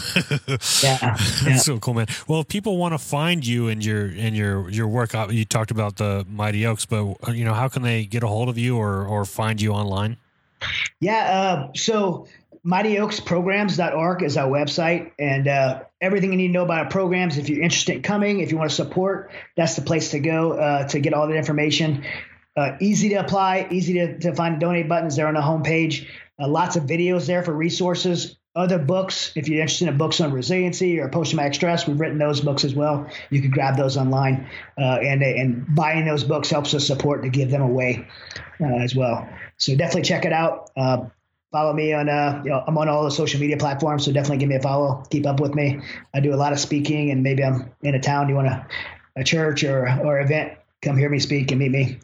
[0.83, 2.07] Yeah, that's so cool, man.
[2.27, 5.45] Well, if people want to find you and your and your your work, uh, you
[5.45, 8.49] talked about the Mighty Oaks, but uh, you know, how can they get a hold
[8.49, 10.17] of you or or find you online?
[10.99, 11.67] Yeah.
[11.69, 12.27] Uh, so
[12.65, 17.37] mightyoaksprograms.org is our website and uh, everything you need to know about our programs.
[17.37, 20.53] If you're interested in coming, if you want to support, that's the place to go
[20.53, 22.03] uh, to get all that information.
[22.55, 26.07] Uh, easy to apply, easy to, to find donate buttons there on the homepage.
[26.39, 28.37] Uh, lots of videos there for resources.
[28.53, 32.17] Other books, if you're interested in books on resiliency or post traumatic stress, we've written
[32.17, 33.07] those books as well.
[33.29, 37.29] You can grab those online, uh, and and buying those books helps us support to
[37.29, 38.05] give them away
[38.59, 39.25] uh, as well.
[39.55, 40.69] So definitely check it out.
[40.75, 41.05] Uh,
[41.51, 44.37] follow me on uh, you know, I'm on all the social media platforms, so definitely
[44.37, 45.03] give me a follow.
[45.09, 45.79] Keep up with me.
[46.13, 48.29] I do a lot of speaking, and maybe I'm in a town.
[48.29, 48.65] You want a,
[49.15, 50.53] a church or or event?
[50.81, 51.99] Come hear me speak and meet me.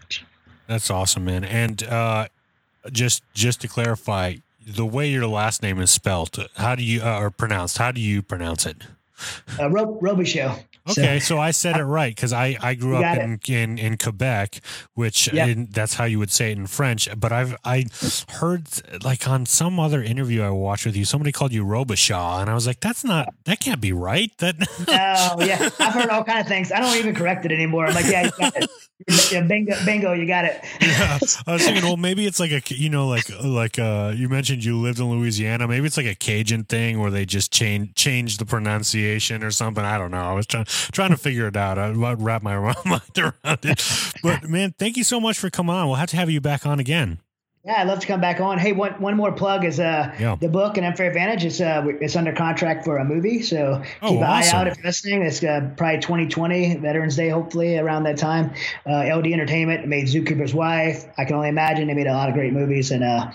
[0.67, 1.43] That's awesome, man.
[1.43, 2.27] And uh,
[2.91, 4.35] just just to clarify,
[4.65, 7.77] the way your last name is spelt, how do you uh, or pronounced?
[7.77, 8.83] How do you pronounce it?
[9.59, 10.25] Uh, Ro- Roby
[10.87, 10.93] Show.
[10.93, 13.97] So- Okay, so, I said it right because I, I grew up in, in in
[13.97, 14.59] Quebec,
[14.93, 15.45] which Yeah.
[15.47, 17.07] in, that's how you would say it in French.
[17.17, 17.85] But I've I
[18.29, 18.67] heard
[19.03, 22.53] like on some other interview I watched with you, somebody called you Robichaud, and I
[22.53, 24.31] was like, that's not that can't be right.
[24.39, 24.55] That
[25.37, 26.71] Oh yeah, I've heard all kind of things.
[26.71, 27.85] I don't even correct it anymore.
[27.87, 28.69] I'm like, yeah, you got it.
[29.31, 30.59] Yeah, bingo, bingo, you got it.
[30.81, 34.27] yeah, I was thinking, well, maybe it's like a you know like like uh you
[34.27, 37.93] mentioned you lived in Louisiana, maybe it's like a Cajun thing where they just change
[37.93, 39.85] change the pronunciation or something.
[39.85, 40.23] I don't know.
[40.23, 41.77] I was trying trying to figure it out.
[41.77, 43.83] I wrap my mind around it.
[44.23, 45.87] But man, thank you so much for coming on.
[45.87, 47.19] We'll have to have you back on again.
[47.65, 48.59] Yeah, I'd love to come back on.
[48.59, 50.37] Hey, one one more plug is uh Yeah.
[50.39, 51.43] the book and Unfair Advantage.
[51.43, 54.77] It's uh it's under contract for a movie, so Oh, keep an eye out if
[54.77, 55.21] you're listening.
[55.23, 58.53] It's uh, probably 2020 Veterans Day, hopefully around that time.
[58.89, 61.07] Uh, LD Entertainment made Zookeeper's Wife.
[61.17, 63.31] I can only imagine they made a lot of great movies, and uh,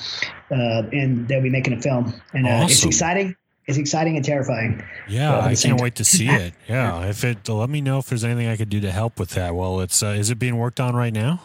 [0.50, 3.36] uh and they'll be making a film, and uh, it's exciting.
[3.66, 4.82] It's exciting and terrifying.
[5.08, 6.52] Yeah, I can't wait to see it.
[6.68, 9.30] Yeah, if it let me know if there's anything I could do to help with
[9.30, 9.54] that.
[9.54, 11.40] Well, it's uh, is it being worked on right now?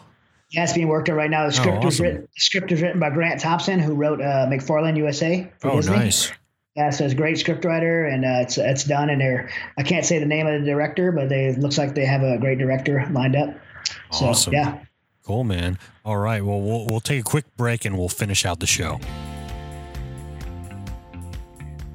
[0.50, 1.46] Yeah, it's being worked on right now.
[1.46, 2.04] The script was Oh, awesome.
[2.06, 2.20] written.
[2.22, 5.52] The script was written by Grant Thompson, who wrote uh, McFarland USA.
[5.58, 5.96] For Oh, Disney.
[5.96, 6.32] nice.
[6.74, 9.10] Yeah, so it's a great scriptwriter, and uh, it's it's done.
[9.10, 11.94] And they're I can't say the name of the director, but they it looks like
[11.94, 13.50] they have a great director lined up.
[14.12, 14.52] So Awesome.
[14.54, 14.78] yeah,
[15.24, 15.78] Cool, man.
[16.04, 16.42] All right.
[16.44, 18.98] Well, we'll we'll take a quick break and we'll finish out the show.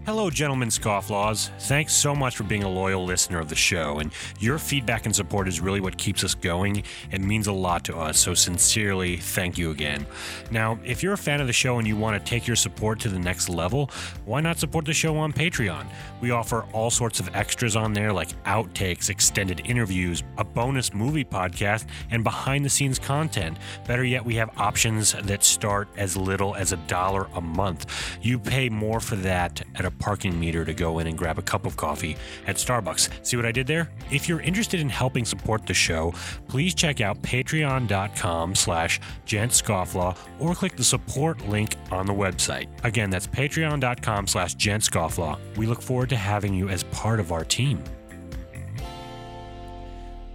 [0.05, 1.49] Hello, gentlemen scofflaws.
[1.59, 5.15] Thanks so much for being a loyal listener of the show, and your feedback and
[5.15, 6.83] support is really what keeps us going
[7.13, 8.19] and means a lot to us.
[8.19, 10.05] So, sincerely, thank you again.
[10.51, 12.99] Now, if you're a fan of the show and you want to take your support
[12.99, 13.89] to the next level,
[14.25, 15.85] why not support the show on Patreon?
[16.23, 21.25] We offer all sorts of extras on there, like outtakes, extended interviews, a bonus movie
[21.25, 23.57] podcast, and behind the scenes content.
[23.85, 28.17] Better yet, we have options that start as little as a dollar a month.
[28.21, 31.41] You pay more for that at a parking meter to go in and grab a
[31.41, 32.15] cup of coffee
[32.47, 33.09] at Starbucks.
[33.23, 33.91] See what I did there?
[34.09, 36.13] If you're interested in helping support the show,
[36.47, 42.69] please check out patreon.com slash gentscofflaw or click the support link on the website.
[42.85, 45.37] Again, that's patreon.com slash gentscofflaw.
[45.57, 47.83] We look forward to having you as part of our team.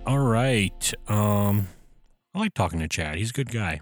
[0.07, 0.93] All right.
[1.07, 1.69] Um,
[2.35, 3.19] I like talking to Chad.
[3.19, 3.81] He's a good guy.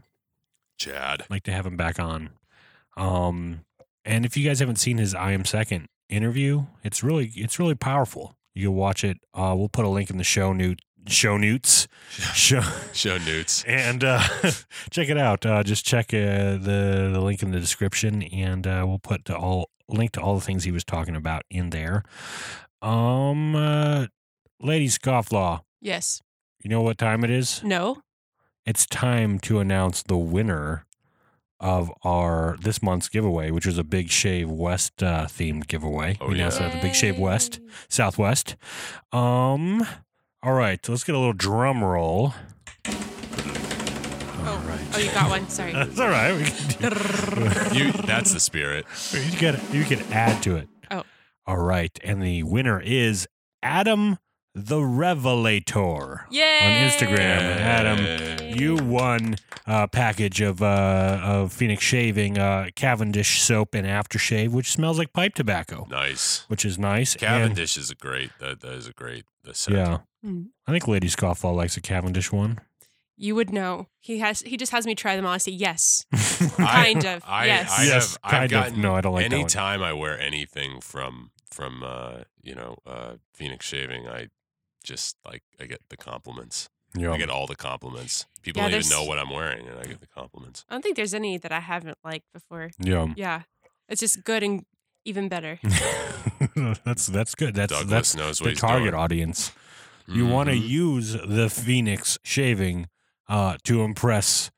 [0.78, 1.24] Chad.
[1.30, 2.30] like to have him back on.
[2.96, 3.60] Um,
[4.04, 7.74] and if you guys haven't seen his I am second interview, it's really it's really
[7.74, 8.36] powerful.
[8.54, 9.18] You can watch it.
[9.34, 11.86] Uh, we'll put a link in the show note show notes
[12.34, 13.62] show Show newts.
[13.64, 14.22] and uh,
[14.90, 15.46] check it out.
[15.46, 19.70] Uh, just check uh, the the link in the description, and uh, we'll put all
[19.88, 22.02] link to all the things he was talking about in there.
[22.82, 24.06] Um, uh,
[24.60, 26.22] lady scofflaw, Yes.
[26.62, 27.62] you know what time it is?
[27.64, 28.02] No.
[28.64, 30.84] it's time to announce the winner
[31.60, 36.18] of our this month's giveaway, which was a Big Shave West uh, themed giveaway.
[36.20, 36.42] Oh, we yeah.
[36.42, 38.56] announced it at the Big Shave West, Southwest.
[39.12, 39.86] Um,
[40.42, 42.34] all right, so let's get a little drum roll.
[44.94, 44.98] Oh.
[44.98, 45.48] You got one.
[45.48, 45.72] Sorry.
[45.72, 46.32] That's all right.
[46.36, 46.90] We can
[47.72, 47.92] do, You.
[47.92, 48.86] That's the spirit.
[49.12, 50.68] you can you can add to it.
[50.90, 51.02] Oh.
[51.46, 53.26] all right, and the winner is
[53.62, 54.18] Adam
[54.54, 56.58] the Revelator Yay!
[56.62, 57.58] on Instagram.
[57.58, 64.50] Adam, you won a package of uh, of Phoenix Shaving uh, Cavendish soap and aftershave,
[64.50, 66.44] which smells like pipe tobacco, Nice.
[66.48, 67.12] which is nice.
[67.14, 68.30] And- Cavendish is a great.
[68.40, 69.24] That, that is a great.
[69.44, 69.74] The set.
[69.74, 70.44] yeah, Hmm.
[70.66, 72.58] I think Lady Scofflaw likes a Cavendish one.
[73.18, 73.88] You would know.
[74.00, 74.40] He has.
[74.42, 75.32] He just has me try them all.
[75.32, 76.04] I say yes.
[76.58, 77.22] I- Kind of.
[77.26, 77.74] I, yes.
[77.78, 78.18] I Yes, have.
[78.24, 78.76] I've kind of.
[78.76, 79.40] No, I don't like that one.
[79.40, 84.28] Anytime I wear anything from from uh, you know uh, Phoenix Shaving, I
[84.84, 86.68] just like I get the compliments.
[86.94, 87.12] Yeah.
[87.12, 88.26] I get all the compliments.
[88.42, 90.64] People Yeah, don't even know what I'm wearing, and I get the compliments.
[90.68, 92.70] I don't think there's any that I haven't liked before.
[92.78, 93.08] yeah.
[93.16, 93.42] Yeah.
[93.88, 94.64] It's just good and
[95.04, 95.58] even better.
[96.84, 97.54] that's that's good.
[97.54, 98.94] That's Douglas that's knows the target doing.
[98.94, 99.52] audience.
[100.08, 102.88] You want to use the Phoenix shaving
[103.28, 104.50] uh, to impress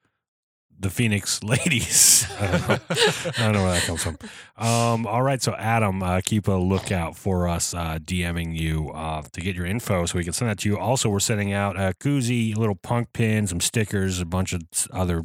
[0.80, 2.26] the Phoenix ladies.
[2.38, 4.18] I don't know, I don't know where that comes from.
[4.56, 9.22] Um, all right, so Adam, uh, keep a lookout for us uh, DMing you uh,
[9.32, 10.78] to get your info so we can send that to you.
[10.78, 14.62] Also, we're sending out a koozie, a little punk pin, some stickers, a bunch of
[14.92, 15.24] other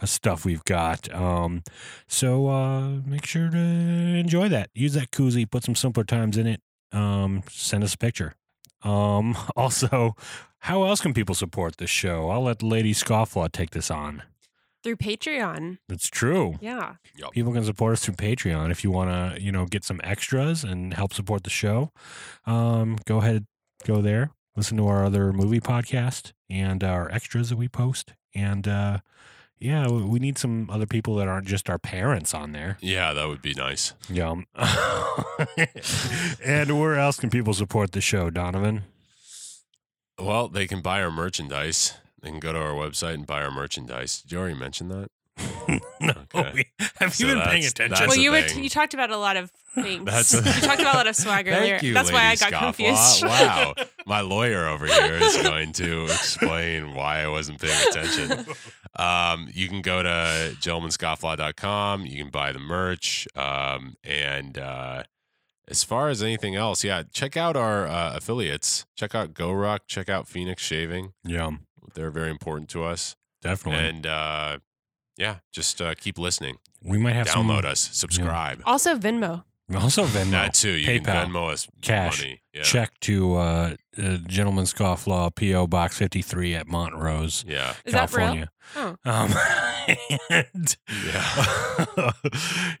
[0.00, 1.12] uh, stuff we've got.
[1.14, 1.62] Um,
[2.06, 4.70] so uh, make sure to enjoy that.
[4.74, 6.60] Use that koozie, put some simpler times in it.
[6.92, 8.34] Um, send us a picture.
[8.82, 10.16] Um, also,
[10.58, 12.30] how else can people support this show?
[12.30, 14.22] I'll let Lady Scofflaw take this on.
[14.82, 15.78] Through Patreon.
[15.88, 16.56] That's true.
[16.60, 16.94] Yeah.
[17.32, 20.64] People can support us through Patreon if you want to, you know, get some extras
[20.64, 21.92] and help support the show.
[22.46, 23.46] Um, go ahead,
[23.84, 28.14] go there, listen to our other movie podcast and our extras that we post.
[28.34, 29.00] And uh,
[29.60, 32.78] yeah, we need some other people that aren't just our parents on there.
[32.80, 33.92] Yeah, that would be nice.
[34.08, 34.34] Yeah.
[36.44, 38.84] and where else can people support the show, Donovan?
[40.18, 41.98] Well, they can buy our merchandise.
[42.22, 44.22] They can go to our website and buy our merchandise.
[44.22, 45.10] Did you already mention that?
[46.00, 46.12] no.
[46.34, 46.66] Okay.
[46.98, 48.06] Have So you been paying attention?
[48.08, 48.62] well, you were, thing.
[48.62, 50.04] you talked about a lot of things.
[50.04, 51.72] That's a- you talked about a lot of swag earlier.
[51.78, 52.60] Thank you, That's why I Lady got Scofflaw.
[52.76, 53.24] confused.
[53.24, 53.74] Wow.
[54.06, 58.46] My lawyer over here is going to explain why I wasn't paying attention.
[58.96, 62.06] Um, you can go to gentlemanscofflaw.com.
[62.06, 63.28] You can buy the merch.
[63.36, 65.04] Um, and uh,
[65.68, 68.86] as far as anything else, yeah, check out our uh, affiliates.
[68.96, 69.80] Check out GoRuck.
[69.86, 71.12] Check out Phoenix Shaving.
[71.24, 71.50] yeah,
[71.94, 73.16] They're very important to us.
[73.42, 73.86] definitely.
[73.88, 74.58] And uh,
[75.16, 76.56] yeah, just uh, keep listening.
[76.82, 77.80] we might have to Download some, us.
[77.92, 78.62] Subscribe.
[78.64, 79.44] Also, Venmo.
[79.74, 80.30] Also, Venmo.
[80.32, 80.70] That too.
[80.72, 82.42] You PayPal, can Venmo us cash, money.
[82.52, 82.62] Yeah.
[82.62, 85.68] Check to uh, uh, Gentleman Scofflaw, P.O.
[85.68, 87.74] Box 53 at Montrose, Yeah.
[87.84, 88.18] Is that real?
[88.18, 88.50] California.
[88.74, 88.96] Oh.
[89.04, 89.32] Um,
[90.30, 92.10] and Yeah.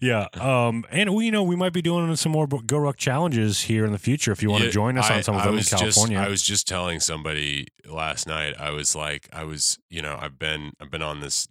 [0.00, 0.26] yeah.
[0.34, 3.84] Um, and we, you know, we might be doing some more Go Ruck challenges here
[3.84, 5.46] in the future if you want Yeah, to join us I- on some of I
[5.46, 6.16] them in California.
[6.18, 8.54] Just, I was just telling somebody last night.
[8.58, 11.46] I was like, I was, you know, I've been, I've been on this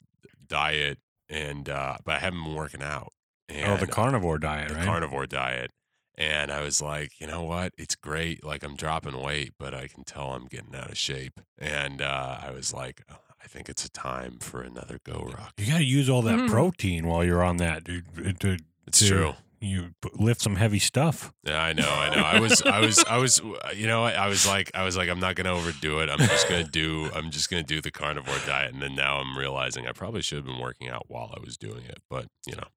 [0.50, 0.98] diet,
[1.30, 3.14] and uh, but I haven't been working out.
[3.48, 4.86] And oh, the carnivore diet, the right?
[4.86, 5.72] carnivore diet,
[6.16, 7.72] And I was like, you know what?
[7.78, 8.44] It's great.
[8.44, 11.40] Like I'm dropping weight, but I can tell I'm getting out of shape.
[11.58, 15.52] And uh, I was like, "Oh, I think it's a time for another GoRuck.
[15.58, 16.50] You got to use all that Mhm.
[16.50, 18.06] protein while you're on that, dude.
[18.18, 19.34] It- to- It's to- true.
[19.62, 21.34] You lift some heavy stuff.
[21.44, 22.22] Yeah, I know, I know.
[22.22, 23.42] I was, I was, I was,
[23.76, 26.10] you know, I was like, I was like, I'm not gonna overdo it.
[26.10, 28.72] I'm just gonna do, I'm just gonna do the carnivore diet.
[28.74, 31.58] And then now I'm realizing I probably should have been working out while I was
[31.58, 32.00] doing it.
[32.10, 32.68] But you know,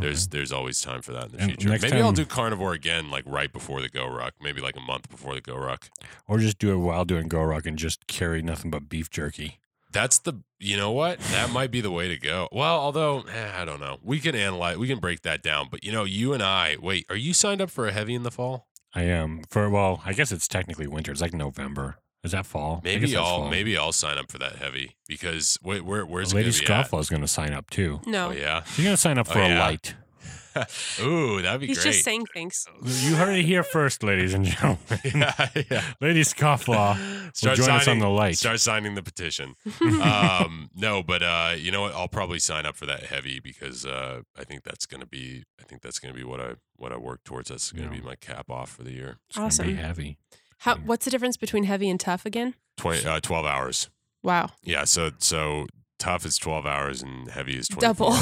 [0.00, 1.78] there's, there's always time for that in the And future.
[1.80, 4.34] Maybe I'll do carnivore again, like right before the Go Ruck.
[4.42, 5.88] Maybe like a month before the Go Ruck.
[6.26, 9.58] or just do it while doing GoRuck and just carry nothing but beef jerky.
[9.90, 11.18] That's the, you know what?
[11.18, 12.48] That might be the way to go.
[12.52, 15.68] Well, although eh, I don't know, we can analyze, we can break that down.
[15.70, 18.22] But you know, you and I, wait, are you signed up for a heavy in
[18.22, 18.68] the fall?
[18.94, 21.12] I am for well, I guess it's technically winter.
[21.12, 21.96] It's like November.
[22.24, 22.80] Is that fall?
[22.82, 23.48] Maybe I'll fall.
[23.50, 26.72] maybe I'll sign up for that heavy because wait, where where's Lady it gonna be
[26.74, 26.90] at?
[26.90, 28.00] Scofflaw is going to sign up too.
[28.06, 28.64] No, Oh yeah.
[28.64, 29.60] She's going to sign up Oh, for a yeah.
[29.60, 29.94] light.
[31.00, 31.76] Ooh, that'd be great.
[31.76, 31.92] he's great.
[31.92, 32.66] just saying things.
[32.82, 34.78] You heard it here first, ladies and gentlemen.
[35.04, 35.82] yeah, yeah.
[36.00, 38.36] Lady Scofflaw will Start join us on the light.
[38.38, 39.54] Start signing the petition.
[40.02, 41.94] um, no, but uh, you know what?
[41.94, 45.44] I'll probably sign up for that heavy because uh, I think that's gonna be.
[45.60, 47.48] I think that's gonna be what I what I work towards.
[47.50, 48.00] That's gonna Yeah.
[48.00, 49.18] be my cap off for the year.
[49.28, 49.76] It's gonna be Awesome.
[49.76, 50.18] heavy.
[50.58, 50.76] How?
[50.76, 52.54] What's the difference between heavy and tough again?
[52.78, 53.90] 20, uh, 12 hours.
[54.22, 54.84] Wow, Yeah.
[54.84, 55.66] So so
[55.98, 57.80] tough is twelve hours and heavy is 24.
[57.94, 58.14] double.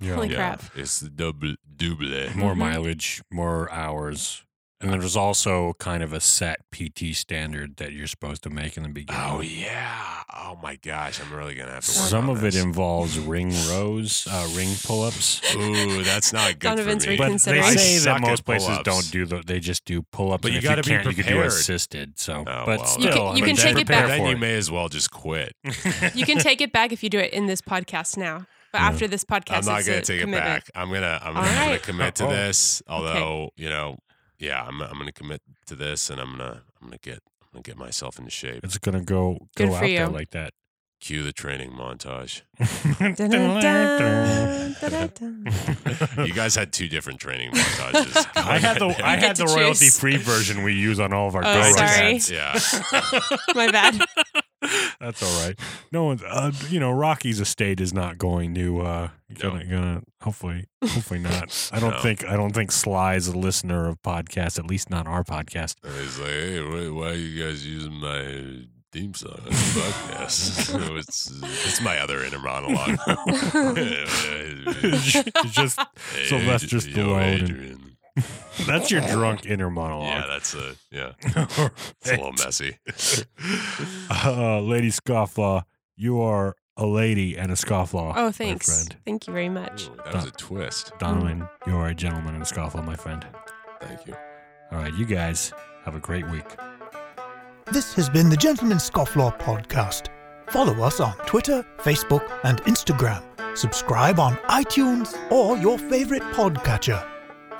[0.00, 0.14] Yeah.
[0.14, 0.62] Holy Yeah, crap!
[0.74, 2.34] it's double double.
[2.36, 2.58] More Mhm.
[2.58, 4.44] mileage, more hours.
[4.82, 8.82] And there's also kind of a set PT standard that you're supposed to make in
[8.84, 9.22] the beginning.
[9.26, 10.22] Oh yeah!
[10.34, 11.20] Oh my gosh!
[11.20, 11.90] I'm really gonna have to.
[12.00, 15.42] Work Some on of it involves ring rows, uh, ring pull-ups.
[15.54, 17.18] Ooh, that's not good Donovan's for me.
[17.18, 18.84] But they I say that most places pull-ups.
[18.84, 19.42] don't do the.
[19.46, 20.40] They just do pull-ups.
[20.40, 21.46] But you gotta be can't, You could do prepared.
[21.48, 22.18] assisted.
[22.18, 22.86] So, Oh, but well.
[22.86, 24.06] still, You can- I you mean, can take it back.
[24.08, 25.54] Then you may as well just quit.
[26.14, 28.46] You can take it back if you do it in this podcast now.
[28.72, 28.88] But Yeah.
[28.88, 30.36] after this podcast, I'm not gonna take commitment.
[30.36, 30.70] it back.
[30.74, 32.30] I'm gonna I'm, All gonna, gonna commit to Oh.
[32.30, 32.82] this.
[32.88, 33.98] Although you know,
[34.40, 37.62] yeah, I'm I'm gonna commit to this, and I'm gonna I'm gonna get I'm gonna
[37.62, 38.64] get myself into shape.
[38.64, 40.52] It's gonna go Good go for out there like that.
[41.00, 42.42] Cue the training montage.
[46.26, 48.26] You guys had two different training montages.
[48.36, 51.42] I had the I had the royalty free version we use on all of our
[51.42, 52.14] Oh, GoRuck sorry.
[52.16, 52.30] ads.
[52.30, 52.58] Yeah.
[53.54, 54.00] My bad.
[55.00, 55.58] That's all right.
[55.90, 60.66] No one's uh, you know Rocky's estate is not going to uh gonna, gonna hopefully
[60.84, 61.70] hopefully not.
[61.72, 62.00] I don't No.
[62.00, 65.76] think I don't think Sly's a listener of podcasts, at least not our podcast.
[65.82, 69.50] And he's like, hey, why, why are you guys using my theme song on the
[69.50, 70.70] podcast?
[70.80, 72.98] So it's, it's my other inner monologue.
[75.50, 75.78] Just
[76.14, 77.96] Hey, Sylvester yo, Stallone and- Adrian.
[78.66, 80.06] that's your drunk inner monologue.
[80.08, 81.12] Yeah, that's a yeah.
[81.22, 82.76] It's a little messy.
[84.10, 85.62] uh, lady scofflaw,
[85.96, 88.12] you are a lady and a scofflaw.
[88.16, 88.66] Oh, my thanks.
[88.66, 88.96] friend.
[89.04, 89.88] Thank you very much.
[89.88, 90.92] Ooh, that was a twist.
[90.98, 93.24] Donovan, you are a gentleman and a scofflaw, my friend.
[93.80, 94.14] Thank you.
[94.72, 95.52] All right, you guys
[95.84, 96.44] have a great week.
[97.72, 100.08] This has been the Gentleman's Scofflaw podcast.
[100.48, 103.22] Follow us on Twitter, Facebook, and Instagram.
[103.56, 107.06] Subscribe on iTunes or your favorite podcatcher.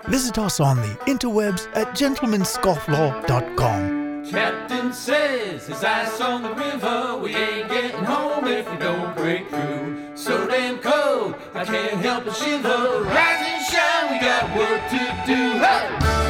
[0.07, 4.25] Visit us on the interwebs at gentlemanscofflaw.com.
[4.29, 7.17] Captain says his ice on the river.
[7.23, 10.11] We ain't getting home if we don't break through.
[10.17, 13.05] So damn cold, I can't help but shiver.
[13.05, 15.53] Rise and shine, we got work to do.
[15.61, 16.30] Hey!